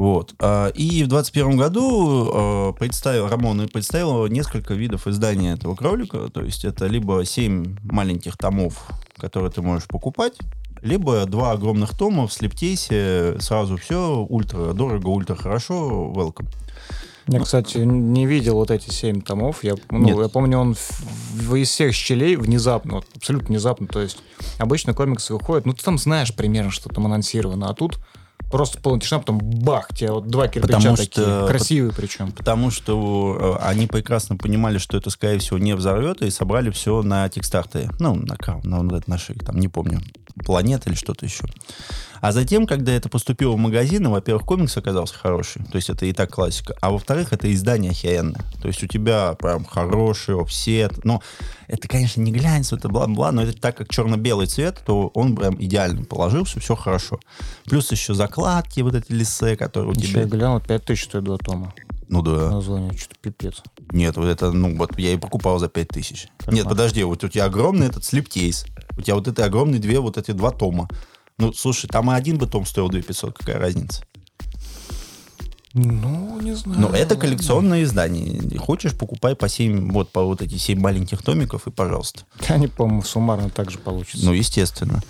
[0.00, 0.34] Вот.
[0.38, 6.30] А, И в 21 году э, представил, Рамон представил несколько видов издания этого кролика.
[6.30, 8.82] То есть это либо 7 маленьких томов,
[9.18, 10.38] которые ты можешь покупать,
[10.80, 16.48] либо два огромных тома в слептейсе, сразу все, ультра дорого, ультра хорошо, welcome.
[17.26, 19.62] Я, кстати, не видел вот эти семь томов.
[19.62, 20.16] Я, ну, Нет.
[20.18, 23.86] я помню, он в- из всех щелей внезапно, вот, абсолютно внезапно.
[23.86, 24.16] То есть
[24.56, 27.98] обычно комиксы выходят, ну ты там знаешь примерно, что там анонсировано, а тут
[28.50, 32.32] просто полная тишина, потом бах, тебе вот два кирпича Потому такие, что- красивые причем.
[32.32, 37.02] Потому что э, они прекрасно понимали, что это, скорее всего, не взорвет, и собрали все
[37.02, 37.90] на текстартере.
[37.98, 40.00] Ну, на, на вот этот нашей, там, не помню,
[40.44, 41.44] планета или что-то еще.
[42.20, 46.12] А затем, когда это поступило в магазины, во-первых, комикс оказался хороший, то есть это и
[46.12, 48.44] так классика, а во-вторых, это издание охеренное.
[48.60, 51.22] То есть у тебя прям хороший офсет, ну,
[51.66, 55.56] это, конечно, не глянец, это бла-бла, но это так как черно-белый цвет, то он прям
[55.62, 57.20] идеально положился, все хорошо.
[57.64, 60.20] Плюс еще закладки, вот эти лисы, которые у Еще тебя...
[60.22, 61.72] я глянул, 5000 стоит два тома.
[62.10, 62.50] Ну да.
[62.50, 63.62] Название, что-то пипец.
[63.92, 66.28] Нет, вот это, ну, вот я и покупал за 5000.
[66.38, 68.66] Как Нет, подожди, вот у тебя огромный этот слип-кейс.
[68.98, 70.88] У тебя вот это огромные две, вот эти два тома.
[71.38, 74.02] Ну, слушай, там и один бы том стоил 2500, какая разница?
[75.72, 76.80] Ну, не знаю.
[76.80, 78.58] Ну, это коллекционное издание.
[78.58, 82.22] Хочешь, покупай по 7, вот по вот эти 7 маленьких томиков и пожалуйста.
[82.48, 84.26] Они, по-моему, суммарно так же получится.
[84.26, 85.00] Ну, естественно.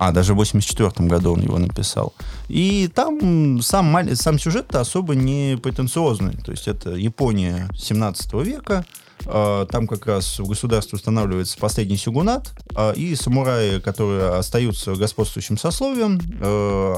[0.00, 2.14] А, даже в 84 году он его написал.
[2.48, 6.32] И там сам, сам сюжет-то особо не претенциозный.
[6.42, 8.86] То есть это Япония 17 века.
[9.26, 12.50] А, Там как раз в государстве устанавливается последний сюгунат.
[12.74, 16.94] а, И самураи, которые остаются господствующим сословием, э,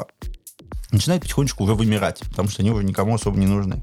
[0.92, 3.82] начинают потихонечку уже вымирать, потому что они уже никому особо не нужны.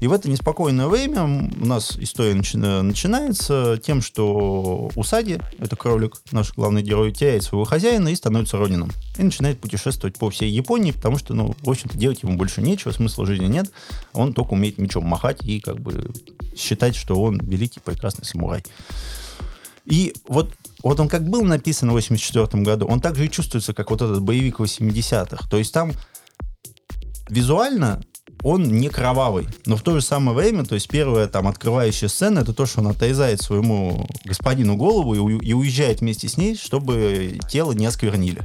[0.00, 6.16] И в это неспокойное время у нас история начи- начинается тем, что Усади, это кролик,
[6.32, 8.90] наш главный герой, теряет своего хозяина и становится Ронином.
[9.18, 12.92] И начинает путешествовать по всей Японии, потому что, ну, в общем-то, делать ему больше нечего,
[12.92, 13.70] смысла жизни нет.
[14.12, 16.10] Он только умеет мечом махать и как бы
[16.56, 18.62] считать, что он великий, прекрасный самурай.
[19.86, 20.50] И вот,
[20.82, 24.22] вот он как был написан в 84 году, он также и чувствуется, как вот этот
[24.22, 25.48] боевик 80-х.
[25.48, 25.92] То есть там
[27.30, 28.02] визуально
[28.42, 29.46] он не кровавый.
[29.66, 32.80] Но в то же самое время, то есть первая там открывающая сцена, это то, что
[32.80, 37.86] он отрезает своему господину голову и, у- и уезжает вместе с ней, чтобы тело не
[37.86, 38.42] осквернили.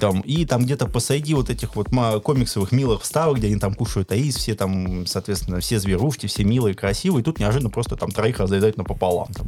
[0.00, 1.88] Там, и там где-то посреди вот этих вот
[2.22, 6.74] комиксовых милых вставок, где они там кушают аис, все там, соответственно, все зверушки, все милые,
[6.74, 9.32] красивые, и тут неожиданно просто там троих разрезают напополам.
[9.32, 9.46] Там.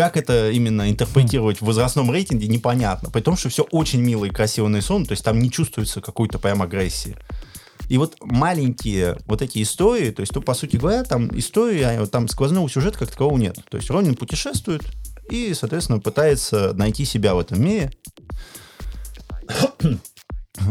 [0.00, 3.10] Как это именно интерпретировать в возрастном рейтинге, непонятно.
[3.10, 6.38] При том, что все очень мило и красиво нарисовано, то есть там не чувствуется какой-то
[6.38, 7.18] прям агрессии.
[7.90, 12.06] И вот маленькие вот эти истории, то есть, ну, по сути говоря, там истории, а
[12.06, 13.58] там сквозного сюжета как такового нет.
[13.68, 14.80] То есть Ронин путешествует
[15.28, 17.92] и, соответственно, пытается найти себя в этом мире.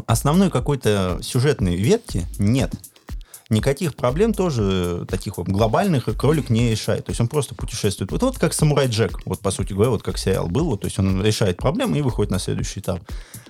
[0.07, 2.73] Основной какой-то сюжетной ветки нет.
[3.49, 7.05] Никаких проблем тоже таких вот глобальных кролик не решает.
[7.05, 8.11] То есть он просто путешествует.
[8.11, 10.65] Вот, вот как Самурай Джек, вот по сути говоря, вот как сериал был.
[10.65, 13.01] Вот, то есть он решает проблемы и выходит на следующий этап.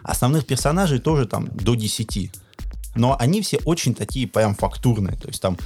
[0.01, 2.31] Основных персонажей тоже там до 10.
[2.95, 5.17] Но они все очень такие прям фактурные.
[5.17, 5.57] То есть там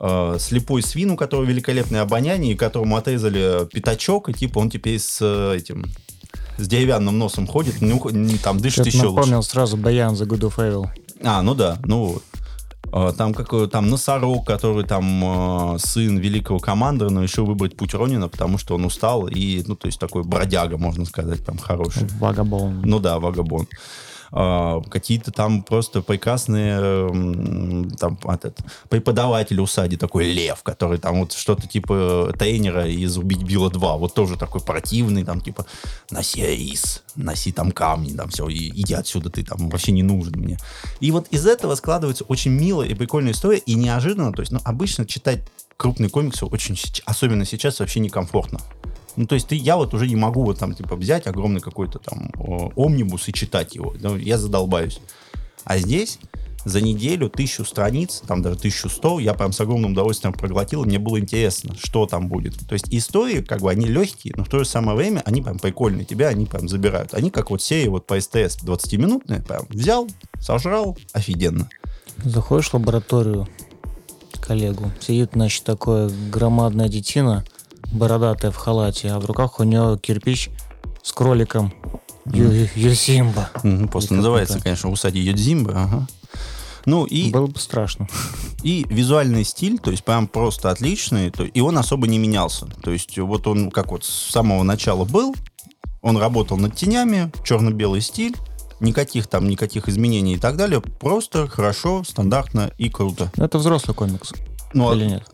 [0.00, 5.00] э, слепой свин, у которого великолепное обоняние, и которому отрезали пятачок, и типа он теперь
[5.00, 5.86] с э, этим
[6.58, 8.00] с деревянным носом ходит, ну,
[8.42, 9.14] там дышит еще лучше.
[9.14, 10.86] напомнил сразу Баян за Good of Evil.
[11.24, 12.22] А, ну да, ну вот.
[12.96, 17.92] А, Там какой там носорог, который там э, сын великого командора, но решил выбрать путь
[17.92, 22.06] Ронина, потому что он устал и, ну, то есть такой бродяга, можно сказать, прям хороший.
[22.20, 22.82] Вагабон.
[22.84, 23.66] Ну да, вагабон.
[24.32, 27.08] А, какие-то там просто прекрасные
[27.98, 28.58] там, этот,
[28.88, 34.14] преподаватели усади, такой лев, который там вот что-то типа тренера из «Убить Билла 2», вот
[34.14, 35.66] тоже такой противный, там типа
[36.10, 40.34] «Носи рис, носи там камни, там все, и иди отсюда, ты там вообще не нужен
[40.36, 40.58] мне».
[41.00, 44.60] И вот из этого складывается очень милая и прикольная история, и неожиданно, то есть, ну,
[44.64, 45.40] обычно читать
[45.76, 48.60] крупные комиксы очень, особенно сейчас, вообще некомфортно.
[49.16, 51.98] Ну, то есть ты, я вот уже не могу вот там, типа, взять огромный какой-то
[51.98, 52.30] там
[52.76, 53.94] омнибус и читать его.
[54.00, 55.00] Ну, я задолбаюсь.
[55.64, 56.18] А здесь
[56.64, 60.98] за неделю тысячу страниц, там даже 1100, я прям с огромным удовольствием проглотил, и мне
[60.98, 62.54] было интересно, что там будет.
[62.66, 65.58] То есть истории, как бы, они легкие, но в то же самое время они прям
[65.58, 67.14] прикольные, тебя они прям забирают.
[67.14, 70.08] Они как вот серии вот по СТС 20-минутные, прям взял,
[70.40, 71.68] сожрал, офигенно.
[72.22, 73.48] Заходишь в лабораторию
[74.40, 77.44] коллегу, сидит, значит, такое громадная детина,
[77.92, 80.50] бородатая в халате, а в руках у нее кирпич
[81.02, 81.72] с кроликом.
[82.26, 83.50] Ю- Ю- Юсимба.
[83.62, 86.06] Мгм, Просто называется, конечно, Усади Йодзимба, ага.
[86.86, 88.08] Ну и Было бы страшно.
[88.62, 92.66] И визуальный стиль, то есть прям просто отличный, то- и он особо не менялся.
[92.82, 95.34] То есть вот он как вот с самого начала был,
[96.02, 98.34] он работал над тенями, черно-белый стиль,
[98.80, 103.30] никаких там, никаких изменений и так далее, просто хорошо, стандартно и круто.
[103.36, 104.32] Это взрослый комикс.
[104.74, 105.24] Ну, а Или нет?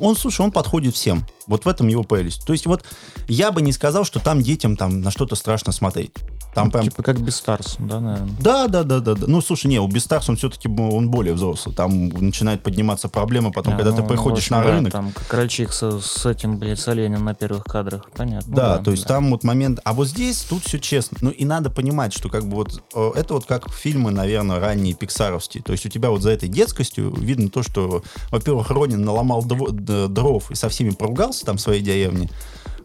[0.00, 1.26] Он, слушай, он подходит всем.
[1.46, 2.44] Вот в этом его прелесть.
[2.46, 2.84] То есть вот
[3.28, 6.12] я бы не сказал, что там детям там на что-то страшно смотреть.
[6.56, 8.34] Там прям Типа как Бестарс, да, наверное?
[8.40, 9.26] да, да, да, да, да.
[9.26, 11.74] Ну, слушай, не, у Бестарс он все-таки он более взрослый.
[11.74, 14.92] Там начинает подниматься проблема потом, А, когда ну, ты ну, приходишь общем, на да, рынок.
[14.92, 18.08] Там как крольчик со- с, этим, блядь, с оленем на первых кадрах.
[18.16, 18.48] Понятно.
[18.48, 19.08] Ну Да, то есть да.
[19.16, 19.80] там вот момент...
[19.84, 21.18] А вот здесь тут все честно.
[21.20, 24.94] Ну и надо понимать, что как бы вот э, это вот как фильмы, наверное, ранние
[24.94, 25.62] пиксаровские.
[25.62, 30.50] То есть у тебя вот за этой детскостью видно то, что, во-первых, Ронин наломал дров
[30.50, 32.30] и со всеми поругался там в своей деревне.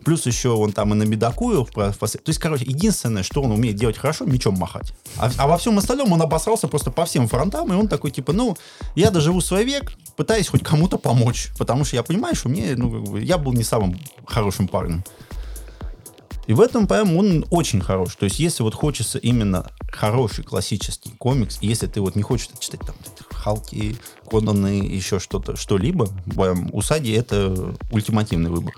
[0.03, 1.65] Плюс еще он там и на бедокую.
[1.65, 1.93] То
[2.27, 4.93] есть, короче, единственное, что он умеет делать хорошо, мечом махать.
[5.17, 8.33] А, а во всем остальном он обосрался просто по всем фронтам, и он такой, типа,
[8.33, 8.57] ну,
[8.95, 11.49] я доживу свой век, пытаюсь хоть кому-то помочь.
[11.57, 15.03] Потому что я понимаю, что мне, ну, я был не самым хорошим парнем.
[16.47, 18.15] И в этом, прям он очень хорош.
[18.15, 22.81] То есть, если вот хочется именно хороший классический комикс, если ты вот не хочешь читать
[22.81, 22.95] там
[23.29, 23.97] Халки,
[24.29, 28.73] Конаны, еще что-то, что-либо, прям Усади это ультимативный выбор.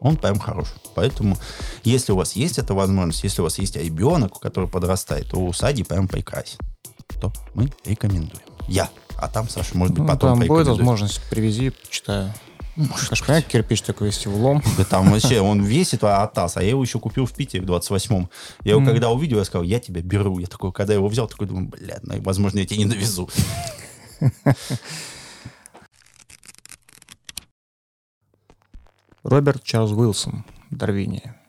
[0.00, 0.68] Он прям хорош.
[0.94, 1.36] Поэтому,
[1.84, 5.82] если у вас есть эта возможность, если у вас есть ребенок, который подрастает, то Усади
[5.82, 6.58] прям прекрасен.
[7.20, 8.42] То мы рекомендуем.
[8.66, 8.88] Я.
[9.16, 12.32] А там, Саша, может быть, Ну, потом там будет возможность, привези, почитаю.
[12.76, 14.62] Может Конечно, понятно, кирпич такой вести в лом.
[14.78, 17.66] Да там вообще, он весит а, атас, а я его еще купил в Питере в
[17.66, 18.30] 28-м.
[18.64, 18.90] Я его Мгм.
[18.90, 20.38] когда увидел, я сказал, я тебя беру.
[20.38, 23.28] Я такой, когда его взял, такой думаю, блядь, ну, возможно, я тебя не довезу.
[29.22, 30.44] Роберт Чарльз Уилсон.
[30.70, 31.40] Дарвиния.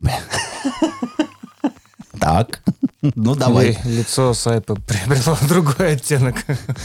[2.22, 2.62] Так.
[3.16, 3.70] Ну, давай.
[3.70, 6.36] Ли- Лицо Сайпа приобрело другой оттенок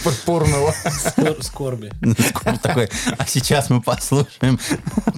[0.03, 0.73] пурпурного.
[0.89, 1.91] Скор- Скорби.
[2.63, 2.89] Такой.
[3.19, 4.59] А сейчас мы послушаем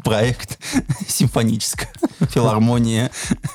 [0.04, 0.60] проект
[1.08, 1.88] симфоническая
[2.30, 3.12] филармония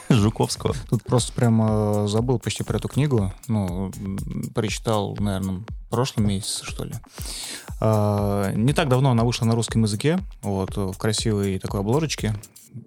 [0.08, 0.74] Жуковского.
[0.88, 3.30] Тут просто прямо забыл почти про эту книгу.
[3.46, 3.92] Ну,
[4.54, 6.94] прочитал, наверное, в прошлом месяце, что ли.
[7.80, 12.34] А, Не так давно она вышла на русском языке, вот, в красивой такой обложечке.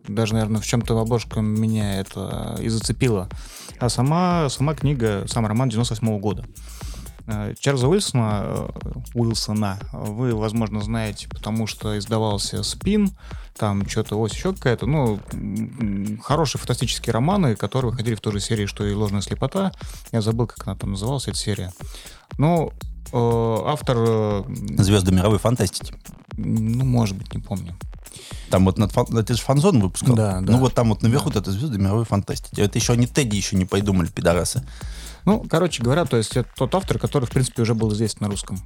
[0.07, 3.29] Даже, наверное, в чем-то обложка меня это и зацепила.
[3.79, 6.45] А сама, сама книга, сам роман 98 года.
[7.27, 8.69] Э, Чарльза Уилсона, э,
[9.13, 13.11] Уилсона вы, возможно, знаете, потому что издавался «Спин»,
[13.57, 15.19] там что-то ось еще какая-то, ну,
[16.21, 19.71] хорошие фантастические романы, которые выходили в той же серии, что и «Ложная слепота».
[20.11, 21.73] Я забыл, как она там называлась, эта серия.
[22.37, 22.71] Ну,
[23.11, 24.43] э, автор, э,
[24.77, 25.93] Звезды мировой фантастики.
[26.37, 27.75] ну, может быть, не помню.
[28.49, 30.15] Там вот над это же фанзон выпускал.
[30.15, 30.53] Да, да.
[30.53, 32.61] Ну вот там вот наверху это звезды мировой фантастики.
[32.61, 34.63] Это еще они Тедди еще не придумали, пидорасы.
[35.25, 38.29] Ну, короче говоря, то есть это тот автор, который, в принципе, уже был известен на
[38.29, 38.61] русском.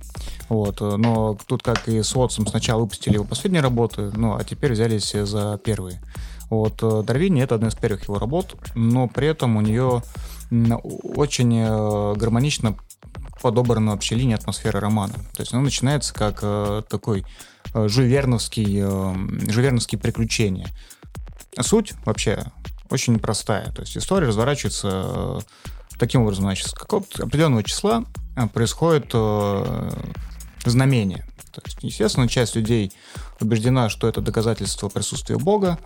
[0.47, 0.79] Вот.
[0.79, 5.11] Но тут, как и с Уотсом, сначала выпустили его последние работы, ну, а теперь взялись
[5.11, 5.99] за первые.
[6.51, 10.03] Вот э, Дарвини— это одна из первых его работ, но при этом у нее
[10.51, 12.75] очень э, гармонично
[13.41, 15.13] подобрана вообще линия атмосферы романа.
[15.33, 17.25] То есть она начинается как э, такой
[17.73, 20.67] э, жюверновский, э, жюверновские приключения.
[21.59, 22.43] Суть вообще
[22.89, 23.71] очень простая.
[23.71, 25.39] То есть история разворачивается э,
[25.97, 28.05] таким образом, значит, с какого-то определенного числа
[28.53, 29.13] происходит
[30.65, 31.25] знамение.
[31.51, 32.93] То есть, естественно, часть людей
[33.41, 35.77] убеждена, что это доказательство присутствия Бога,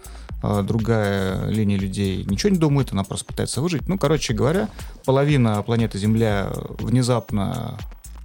[0.42, 3.88] другая линия людей ничего не думает, она просто пытается выжить.
[3.88, 4.70] Ну, короче говоря,
[5.06, 7.80] половина планеты Земля внезапно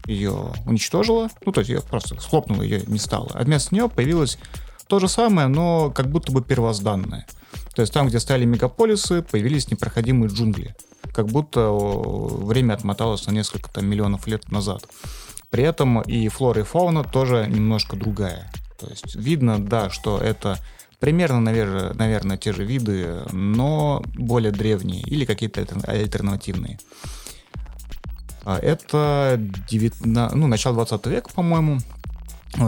[0.06, 3.30] ее уничтожила, ну, то есть ее просто схлопнула, ее не стало.
[3.34, 4.38] А вместо нее появилось
[4.86, 7.26] то же самое, но как будто бы первозданное.
[7.74, 10.74] То есть там, где стали мегаполисы, появились непроходимые джунгли.
[11.14, 14.84] Как будто время отмоталось на несколько там, миллионов лет назад.
[15.50, 18.52] При этом и флора и фауна тоже немножко другая.
[18.78, 20.58] То есть видно, да, что это
[21.00, 26.78] примерно, наверное, наверное те же виды, но более древние или какие-то альтер- альтернативные.
[28.44, 31.78] А Это 19, ну, начало 20 века, по-моему.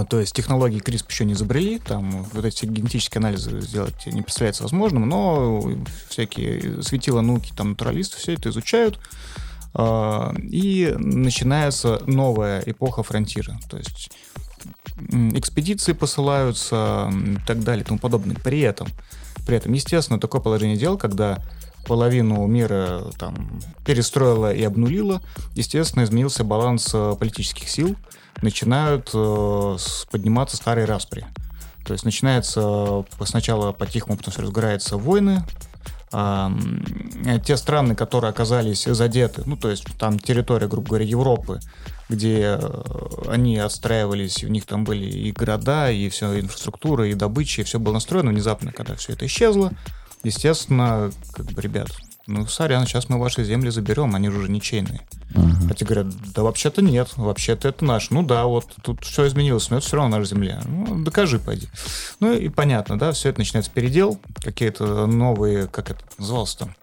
[0.08, 4.62] То есть технологии CRISP еще не изобрели, там вот эти генетические анализы сделать не представляется
[4.62, 5.60] возможным, но
[6.08, 9.00] всякие светила науки, там натуралисты все это изучают,
[9.74, 13.58] а, и начинается новая эпоха фронтира.
[13.68, 14.12] То есть
[15.34, 18.36] экспедиции посылаются и так далее и тому подобное.
[18.36, 18.86] При этом,
[19.46, 21.42] при этом, естественно, такое положение дел, когда
[21.86, 25.20] половину мира там перестроила и обнулила,
[25.54, 27.96] естественно, изменился баланс э, политических сил,
[28.40, 29.76] начинают э,
[30.10, 31.26] подниматься старые распри.
[31.84, 32.60] То есть начинается
[33.20, 35.44] э, сначала по-тихому, потом все разгораются войны,
[36.12, 36.84] м,
[37.44, 41.60] те страны, которые оказались задеты, ну, то есть там территория, грубо говоря, Европы,
[42.08, 42.82] где э,
[43.28, 47.78] они отстраивались, у них там были и города, и все инфраструктура, и добыча, и все
[47.78, 49.72] было настроено внезапно, когда все это исчезло.
[50.22, 51.88] Естественно, как бы, ребят,
[52.26, 55.00] ну, сорян, сейчас мы ваши земли заберем, они же уже ничейные.
[55.66, 58.10] Хотя говорят, да вообще-то нет, вообще-то это наш.
[58.10, 60.60] Ну да, вот тут все изменилось, но это все равно наша земля.
[60.66, 61.68] Ну, докажи, пойди.
[62.20, 66.74] Ну и понятно, да, все это начинается передел, какие-то новые, как это называлось там,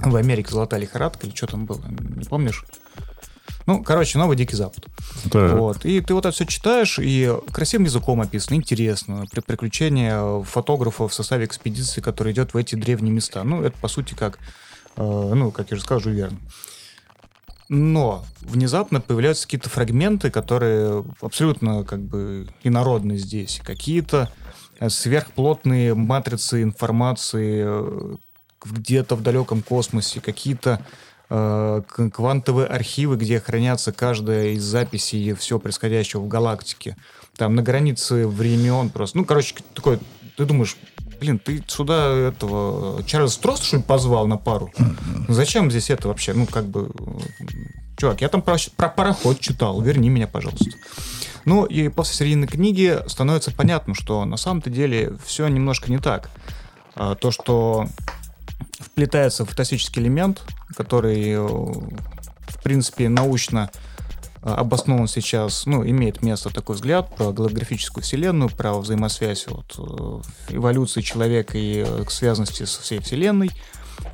[0.00, 2.64] в Америке золотая лихорадка или что там было, не помнишь?
[3.66, 4.86] Ну, короче, новый Дикий Запад.
[5.32, 5.84] Вот.
[5.86, 9.24] И ты вот это все читаешь, и красивым языком описано, интересно.
[9.30, 13.42] При приключения фотографа в составе экспедиции, который идет в эти древние места.
[13.42, 14.38] Ну, это, по сути, как,
[14.96, 16.38] э, ну, как я уже сказал, Жюль Верн.
[17.70, 23.62] Но внезапно появляются какие-то фрагменты, которые абсолютно как бы инородны здесь.
[23.64, 24.30] Какие-то
[24.88, 28.16] сверхплотные матрицы информации э,
[28.64, 30.84] где-то в далеком космосе, какие-то
[31.28, 36.96] квантовые архивы, где хранятся каждая из записей все происходящего в галактике.
[37.36, 39.18] Там на границе времен просто.
[39.18, 39.98] Ну, короче, такой,
[40.36, 40.76] ты думаешь,
[41.20, 44.72] блин, ты сюда этого Чарльз Стросс, что ли, позвал на пару?
[45.28, 46.34] Зачем здесь это вообще?
[46.34, 46.90] Ну, как бы,
[47.40, 47.46] э,
[47.96, 50.70] чувак, я там про, про пароход читал, верни меня, пожалуйста.
[51.44, 56.30] Ну, и после серийной книги становится понятно, что на самом-то деле все немножко не так.
[56.94, 57.86] А, То, что
[58.78, 60.42] вплетается фантастический элемент,
[60.76, 63.70] который, э, в принципе, научно
[64.42, 70.54] э, обоснован сейчас, ну, имеет место такой взгляд про голографическую вселенную, про взаимосвязь вот, э,
[70.56, 73.50] эволюции человека и связанности со всей вселенной,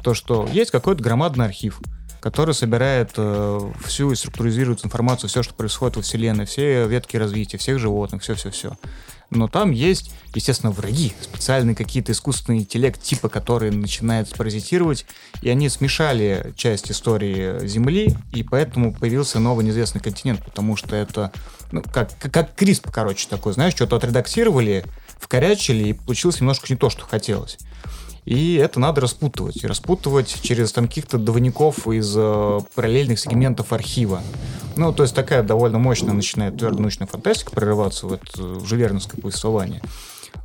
[0.02, 1.80] то, что есть какой-то громадный архив,
[2.20, 7.58] который собирает э, всю и структуризирует информацию, все, что происходит во вселенной, все ветки развития,
[7.58, 8.76] всех животных, все-все-все.
[9.30, 15.06] Но там есть, естественно, враги, специальные какие-то искусственные интеллект типа, которые начинают паразитировать,
[15.42, 21.32] и они смешали часть истории Земли, и поэтому появился новый неизвестный континент, потому что это,
[21.72, 24.84] ну, как, как, CRISP, короче, такой, знаешь, что-то отредактировали,
[25.18, 27.58] вкорячили, и получилось немножко не то, что хотелось.
[28.24, 29.62] И это надо распутывать.
[29.62, 34.22] И распутывать через там каких-то двойников из э, параллельных сегментов архива.
[34.76, 38.66] Ну, то есть такая довольно мощная начинает твердо научная фантастика прорываться в это в
[39.20, 39.82] повествование.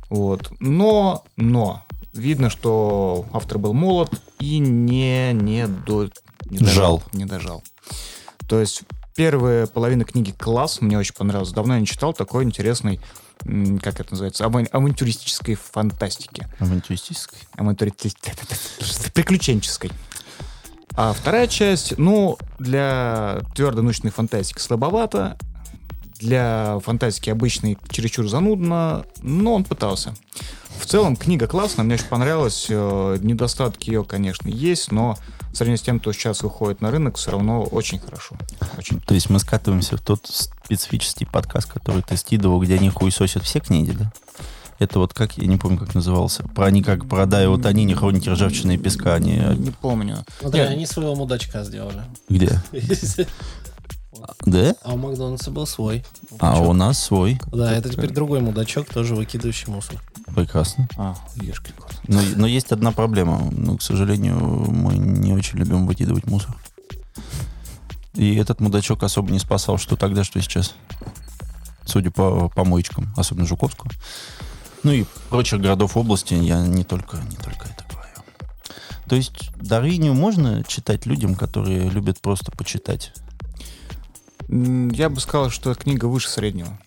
[0.08, 0.50] Вот.
[0.60, 6.08] Но, но, видно, что автор был молод и не, не, до,
[6.46, 6.74] не дожал.
[6.74, 7.02] Жал.
[7.12, 7.62] Не дожал.
[8.48, 8.82] То есть
[9.14, 11.52] первая половина книги «Класс» мне очень понравилась.
[11.52, 13.00] Давно я не читал такой интересный
[13.82, 16.46] как это называется, аван- авантюристической фантастики.
[16.58, 17.38] Авантюристической.
[17.56, 18.32] Авантюристической.
[19.14, 19.90] Приключенческой.
[20.94, 25.36] А вторая часть, ну, для твердой научной фантастики слабовато,
[26.18, 30.14] для фантастики обычной чересчур занудно, но он пытался.
[30.78, 32.66] В целом, книга классная, мне очень понравилась.
[32.68, 35.16] э, Недостатки ее, конечно, есть, но
[35.50, 38.36] в сравнении с тем, что сейчас выходит на рынок, все равно очень хорошо.
[38.76, 39.00] Очень.
[39.00, 43.60] То есть мы скатываемся в тот специфический подкаст, который ты скидывал, где они хуесосят все
[43.60, 44.12] книги, да?
[44.78, 46.42] Это вот как, я не помню, как назывался.
[46.42, 49.38] Про они как продай, вот они не хроники ржавчины и песка, они...
[49.38, 50.18] э, Не помню.
[50.38, 50.70] Смотри, Нет.
[50.70, 52.02] они своего мудачка сделали.
[52.28, 52.60] Где?
[54.44, 54.74] Да?
[54.82, 56.04] А у Макдональдса был свой.
[56.38, 56.68] А мудачок.
[56.68, 57.40] у нас свой.
[57.52, 60.02] Да, это теперь другой мудачок, тоже выкидывающий мусор.
[60.34, 60.88] Прекрасно.
[60.96, 61.94] А, ешкин кот.
[62.08, 63.48] Но, но есть одна проблема.
[63.50, 66.56] Ну, к сожалению, мы не очень любим выкидывать мусор.
[68.14, 70.74] И этот мудачок особо не спасал, что тогда, что сейчас.
[71.84, 73.90] Судя по помоечкам, особенно Жуковскую.
[74.82, 78.08] Ну и прочих городов области, я не только, не только это говорю.
[79.08, 83.12] То есть Дарвинию можно читать людям, которые любят просто почитать?
[84.48, 86.78] Я бы сказал, что книга выше среднего.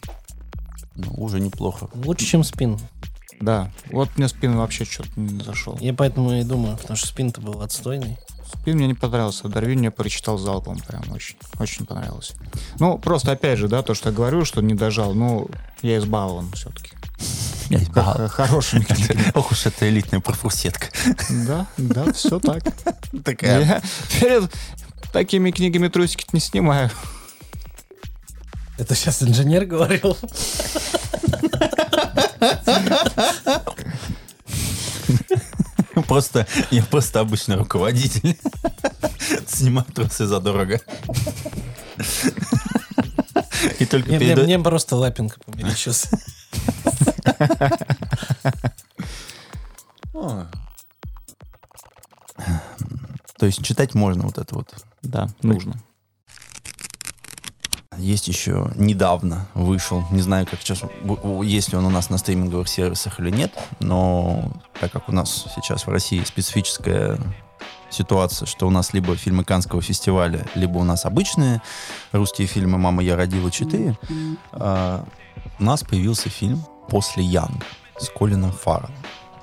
[0.95, 1.89] Ну, уже неплохо.
[1.93, 2.77] Лучше, чем спин.
[3.39, 5.77] Да, вот мне спин вообще что-то не зашел.
[5.79, 8.17] Я поэтому и думаю, потому что спин-то был отстойный.
[8.61, 12.33] Спин мне не понравился, Дарвин я прочитал залпом, прям очень, очень понравилось.
[12.79, 15.47] Ну, просто опять же, да, то, что я говорю, что не дожал, ну,
[15.81, 16.91] я избалован все-таки.
[17.69, 18.27] Я избал.
[18.29, 19.23] Хорошими книгами.
[19.35, 20.87] Ох уж это элитная профурсетка.
[21.29, 22.63] Да, да, все так.
[23.23, 23.59] Такая.
[23.63, 23.81] Я
[24.19, 24.51] перед
[25.13, 26.89] такими книгами трусики не снимаю.
[28.79, 30.17] Это сейчас инженер говорил.
[36.07, 38.37] Просто, я просто обычный руководитель.
[39.47, 40.79] Снимаю трусы задорого.
[43.79, 44.43] И только Мне, мне- перед...
[44.45, 46.09] мне просто лапинка померещился.
[50.13, 50.45] О.
[53.37, 54.73] То есть читать можно вот это вот.
[55.01, 55.75] Да, нужно.
[57.99, 60.83] Есть еще недавно вышел, не знаю, как сейчас,
[61.43, 65.45] есть ли он у нас на стриминговых сервисах или нет, но так как у нас
[65.55, 67.19] сейчас в России специфическая
[67.89, 71.61] ситуация, что у нас либо фильмы Канского фестиваля, либо у нас обычные
[72.11, 73.95] русские фильмы «Мама, я родила 4»,
[74.53, 75.05] а,
[75.59, 77.65] у нас появился фильм «После Янг»
[77.99, 78.93] с Колином Фарреллом.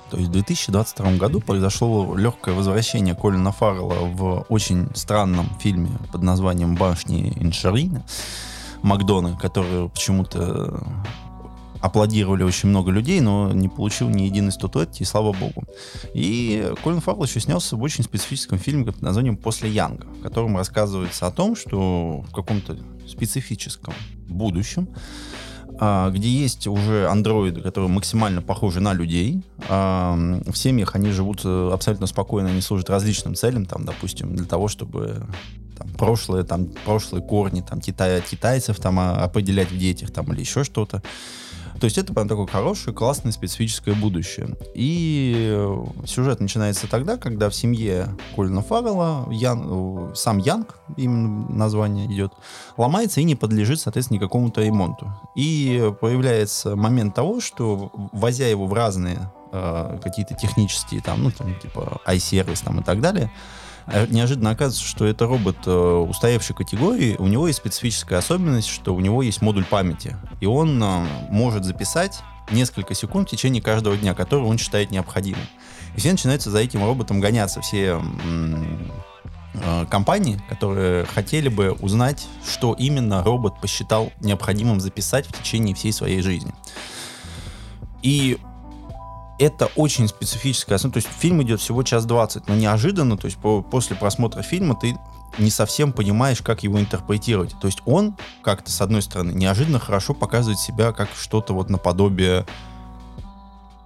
[0.09, 6.23] То есть в 2022 году произошло легкое возвращение Колина Фаррелла в очень странном фильме под
[6.23, 8.05] названием «Башни Иншарина»
[8.83, 10.81] Макдона, который почему-то
[11.81, 15.63] аплодировали очень много людей, но не получил ни единой статуэтки, и слава богу.
[16.13, 20.57] И Колин Фаррелл еще снялся в очень специфическом фильме под названием «После Янга», в котором
[20.57, 23.93] рассказывается о том, что в каком-то специфическом
[24.27, 24.89] будущем
[25.79, 29.43] а, где есть уже андроиды, которые максимально похожи на людей.
[29.69, 30.15] А,
[30.47, 35.27] В семьях они живут абсолютно спокойно, они служат различным целям, там, допустим, для того, чтобы
[35.77, 40.41] там, прошлое, там, прошлые корни там, китай, китайцев там, а, определять в детях там, или
[40.41, 41.01] еще что-то.
[41.79, 44.49] То есть это прям такое хорошее, классное, специфическое будущее.
[44.73, 51.47] И э, сюжет начинается тогда, когда в семье Колина Фаррелла Ян, э, сам Янг, именно
[51.49, 52.33] название идет,
[52.77, 55.13] ломается и не подлежит, соответственно, никакому-то ремонту.
[55.35, 61.53] И появляется момент того, что, возя его в разные э, какие-то технические, там, ну, там,
[61.59, 63.31] типа, i-сервис там и так далее,
[64.09, 68.99] неожиданно оказывается, что это робот э, устаревшей категории, у него есть специфическая особенность, что у
[68.99, 72.19] него есть модуль памяти, и он э, может записать
[72.51, 75.41] несколько секунд в течение каждого дня, который он считает необходимым.
[75.95, 78.01] И все начинаются за этим роботом гоняться, все
[79.53, 85.93] э, компании, которые хотели бы узнать, что именно робот посчитал необходимым записать в течение всей
[85.93, 86.53] своей жизни.
[88.01, 88.37] И
[89.39, 90.93] это очень специфическая основа.
[90.93, 94.75] То есть фильм идет всего час двадцать, но неожиданно, то есть по, после просмотра фильма
[94.75, 94.97] ты
[95.37, 97.55] не совсем понимаешь, как его интерпретировать.
[97.59, 102.45] То есть он как-то, с одной стороны, неожиданно хорошо показывает себя как что-то вот наподобие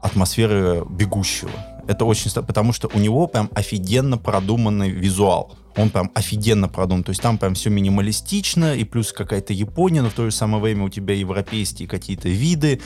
[0.01, 1.51] атмосферы бегущего.
[1.87, 2.31] Это очень...
[2.31, 5.55] Потому что у него прям офигенно продуманный визуал.
[5.75, 7.03] Он прям офигенно продуман.
[7.03, 10.61] То есть там прям все минималистично, и плюс какая-то Япония, но в то же самое
[10.61, 12.81] время у тебя европейские какие-то виды.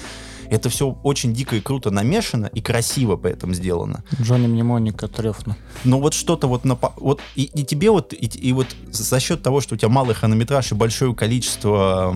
[0.50, 4.04] Это все очень дико и круто намешано и красиво поэтому сделано.
[4.22, 5.58] Джонни Мнемоника трефно.
[5.84, 9.42] Но вот что-то вот на вот и, и тебе вот и, и вот за счет
[9.42, 12.16] того, что у тебя малый хронометраж и большое количество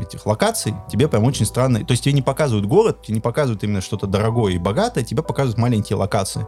[0.00, 1.84] этих локаций, тебе прям очень странно.
[1.84, 5.22] То есть тебе не показывают город, тебе не показывают именно что-то дорогое и богатое, тебе
[5.22, 6.46] показывают маленькие локации.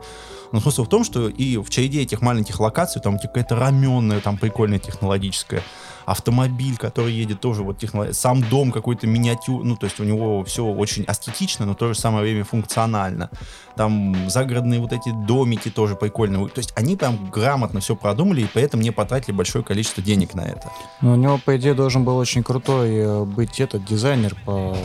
[0.53, 4.39] Но смысл в том, что и в череде этих маленьких локаций там какая-то раменная, там
[4.39, 5.63] прикольная технологическая
[6.07, 10.45] автомобиль, который едет тоже вот технология, сам дом какой-то миниатюр, ну, то есть у него
[10.45, 13.29] все очень аскетично, но в то же самое время функционально.
[13.77, 16.49] Там загородные вот эти домики тоже прикольные.
[16.49, 20.43] То есть они прям грамотно все продумали, и поэтому не потратили большое количество денег на
[20.43, 20.71] это.
[21.03, 24.77] Ну, у него, по идее, должен был очень крутой э, быть этот дизайнер, по,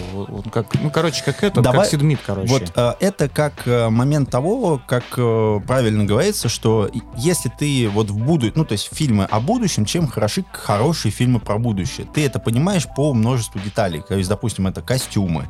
[0.52, 2.52] как, ну, короче, как этот, Давай, как Сидмит, короче.
[2.52, 8.10] Вот э, это как э, момент того, как э, правильно говорится, что если ты вот
[8.10, 12.08] в будущем, ну, то есть фильмы о будущем, чем хороши хорошие фильмы про будущее.
[12.12, 14.02] Ты это понимаешь по множеству деталей.
[14.08, 15.48] То есть, допустим, это костюмы,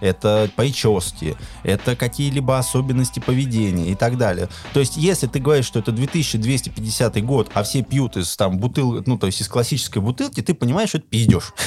[0.00, 4.48] это прически, это какие-либо особенности поведения и так далее.
[4.72, 9.02] То есть, если ты говоришь, что это 2250 год, а все пьют из там бутыл,
[9.06, 11.52] ну, то есть из классической бутылки, ты понимаешь, что это пиздешь.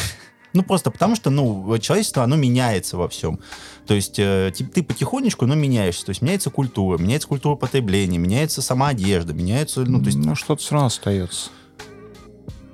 [0.53, 3.39] Ну, просто потому что, ну, человечество, оно меняется во всем.
[3.85, 6.05] То есть э, ты, ты потихонечку, но меняешься.
[6.05, 10.17] То есть меняется культура, меняется культура потребления, меняется сама одежда, меняется, ну, то есть...
[10.17, 11.49] Ну, что-то все равно остается.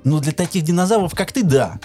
[0.04, 1.80] Ну, для таких динозавров, как ты, да.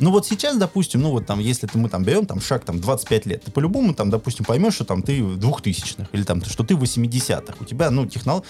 [0.00, 2.80] Ну вот сейчас, допустим, ну вот там, если ты, мы там берем там шаг там
[2.80, 6.64] 25 лет, ты по-любому там, допустим, поймешь, что там ты в двухтысячных или там, что
[6.64, 7.54] ты в 80-х.
[7.60, 8.44] У тебя, ну, технол...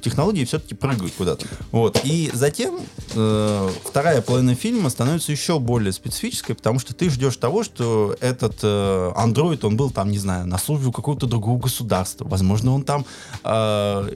[0.00, 1.46] технологии все-таки прыгают куда-то.
[1.70, 2.00] Вот.
[2.02, 2.80] И затем
[3.14, 8.58] э, вторая половина фильма становится еще более специфической, потому что ты ждешь того, что этот
[8.62, 12.26] э, андроид, он был там, не знаю, на службе у какого-то другого государства.
[12.26, 13.04] Возможно, он там
[13.44, 14.10] э,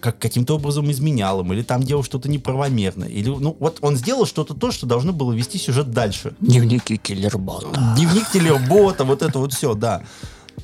[0.00, 3.04] как каким-то образом изменял им, или там делал что-то неправомерно.
[3.04, 6.34] Или, ну, вот он сделал что-то то, что должно было вести сюжет дальше.
[6.40, 7.68] Дневники киллербота.
[7.96, 10.02] Дневник киллербота, вот это вот все, да.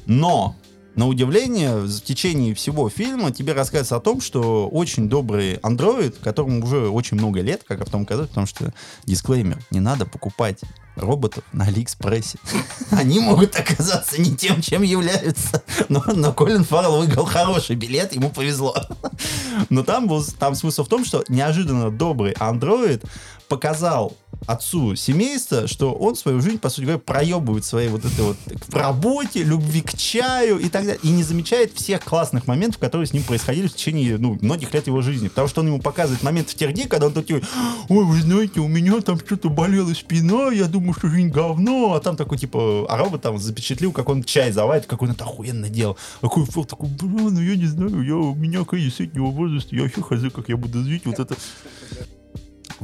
[0.07, 0.55] Но
[0.95, 6.64] на удивление, в течение всего фильма тебе рассказывается о том, что очень добрый андроид, которому
[6.64, 8.72] уже очень много лет, как году, потому что,
[9.05, 10.61] дисклеймер, не надо покупать
[10.97, 12.38] роботов на Алиэкспрессе.
[12.90, 15.62] Они могут оказаться не тем, чем являются.
[15.88, 18.76] Но, но Колин Фаррелл выиграл хороший билет, ему повезло.
[19.70, 23.05] Но там был там смысл в том, что неожиданно добрый андроид
[23.49, 24.16] показал
[24.47, 28.37] отцу семейства, что он свою жизнь, по сути говоря, проебывает своей вот этой вот
[28.68, 33.07] в работе, любви к чаю и так далее, и не замечает всех классных моментов, которые
[33.07, 35.28] с ним происходили в течение ну, многих лет его жизни.
[35.28, 37.43] Потому что он ему показывает момент в терне, когда он такой,
[37.89, 42.01] ой, вы знаете, у меня там что-то болела спина, я думаю, что жизнь говно, а
[42.01, 45.68] там такой, типа, а робот там запечатлил, как он чай заварит, как он это охуенно
[45.68, 45.97] делал.
[46.20, 49.82] Такой фото, такой, бля, ну я не знаю, я, у меня кризис среднего возраста, я
[49.82, 51.37] вообще хз, как я буду жить, вот это.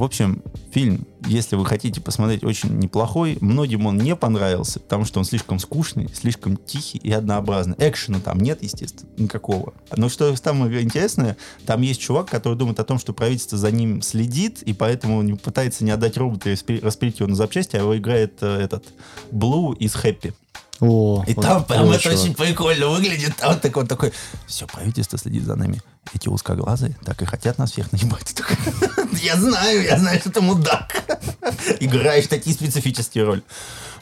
[0.00, 0.42] В общем,
[0.72, 3.36] фильм, если вы хотите посмотреть, очень неплохой.
[3.42, 7.76] Многим он не понравился, потому что он слишком скучный, слишком тихий и однообразный.
[7.76, 9.74] Экшена там нет, естественно, никакого.
[9.94, 11.36] Но что самое интересное,
[11.66, 15.34] там есть чувак, который думает о том, что правительство за ним следит, и поэтому не
[15.34, 18.86] пытается не отдать робота и распилить его на запчасти, а его играет э, этот
[19.30, 20.32] Блу из Хэппи.
[20.80, 23.36] О, и вот там прям это очень прикольно выглядит.
[23.36, 24.12] Там вот такой, такой,
[24.46, 25.82] все, правительство следит за нами.
[26.12, 28.34] Эти узкоглазые так и хотят нас всех наебать.
[29.22, 31.04] Я знаю, я знаю, что ты мудак.
[31.80, 33.42] Играешь такие специфические роли.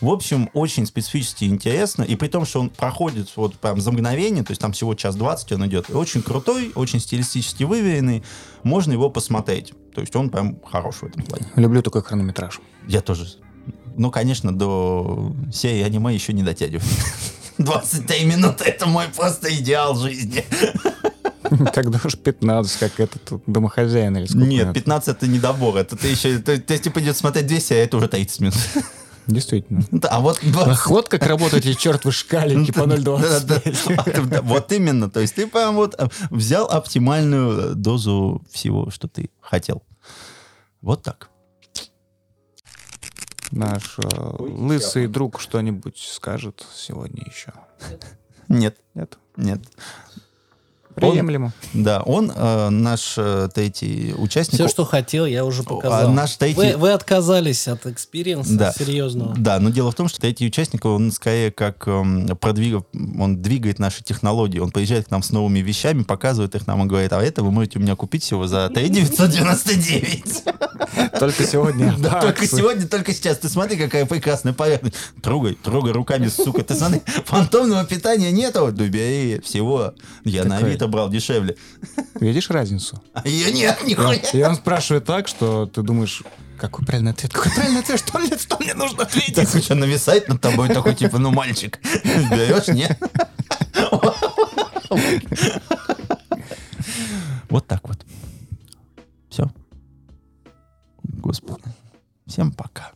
[0.00, 2.04] В общем, очень специфически интересно.
[2.04, 5.16] И при том, что он проходит вот прям за мгновение, то есть там всего час
[5.16, 5.90] двадцать он идет.
[5.90, 8.22] Очень крутой, очень стилистически выверенный.
[8.62, 9.72] Можно его посмотреть.
[9.94, 11.46] То есть он прям хорош в этом плане.
[11.56, 12.60] Люблю такой хронометраж.
[12.86, 13.26] Я тоже
[13.98, 16.84] ну, конечно, до серии аниме еще не дотягиваю.
[17.58, 20.44] 23 минуты— это мой просто идеал жизни.
[21.74, 25.76] Тогда уж 15, как этот домохозяин или сколько Нет, 15 это не добор.
[25.76, 26.38] Это ты еще...
[26.38, 28.54] Ты, ты типа идет смотреть 200, а это уже 30 минут.
[29.26, 29.82] Действительно.
[29.90, 30.68] Да, а вот, 20...
[30.68, 34.40] Ах, вот как работают эти чертовы шкалики по 0,25.
[34.42, 35.10] Вот именно.
[35.10, 39.82] То есть ты прям вот э, взял оптимальную дозу всего, что ты хотел.
[40.80, 41.28] Вот так
[43.52, 47.52] наш э, лысый друг что-нибудь скажет сегодня еще?
[48.48, 48.78] Нет.
[48.94, 49.18] Нет?
[49.36, 49.60] Нет.
[51.00, 51.52] Приемлемо.
[51.74, 54.54] Да, он э, наш э, третий участник.
[54.54, 56.08] Все, что хотел, я уже показал.
[56.08, 58.72] А наш третий- вы, вы отказались от experience а Да.
[58.72, 59.34] серьезного.
[59.36, 62.84] Да, но дело в том, что третий участник, он скорее как эм, продвиг-
[63.18, 64.58] он двигает наши технологии.
[64.58, 67.50] Он приезжает к нам с новыми вещами, показывает их нам и говорит, а это вы
[67.50, 70.44] можете у меня купить всего за 3 999.
[71.18, 71.94] Только сегодня.
[71.98, 73.38] Да, только сегодня, только сейчас.
[73.38, 74.94] Ты смотри, какая прекрасная поверхность.
[75.22, 76.62] Трогай, трогай руками, сука.
[76.64, 78.70] Ты смотри, фантомного питания нету.
[78.72, 79.94] Бери всего.
[80.24, 80.58] Я на?
[80.58, 81.56] Авито брал дешевле.
[82.20, 83.02] Видишь разницу?
[83.14, 84.14] А я нет, нихуя.
[84.14, 86.22] И он спрашивает так, что ты думаешь,
[86.58, 87.32] какой правильный ответ?
[87.32, 88.00] Какой правильный ответ?
[88.00, 89.36] Что мне, что мне нужно ответить?
[89.36, 92.98] Так у нависает над тобой такой, типа, ну, мальчик, берешь, нет?
[97.48, 98.04] Вот так вот.
[99.30, 99.50] Все.
[101.02, 101.62] Господи.
[102.26, 102.92] Всем пока.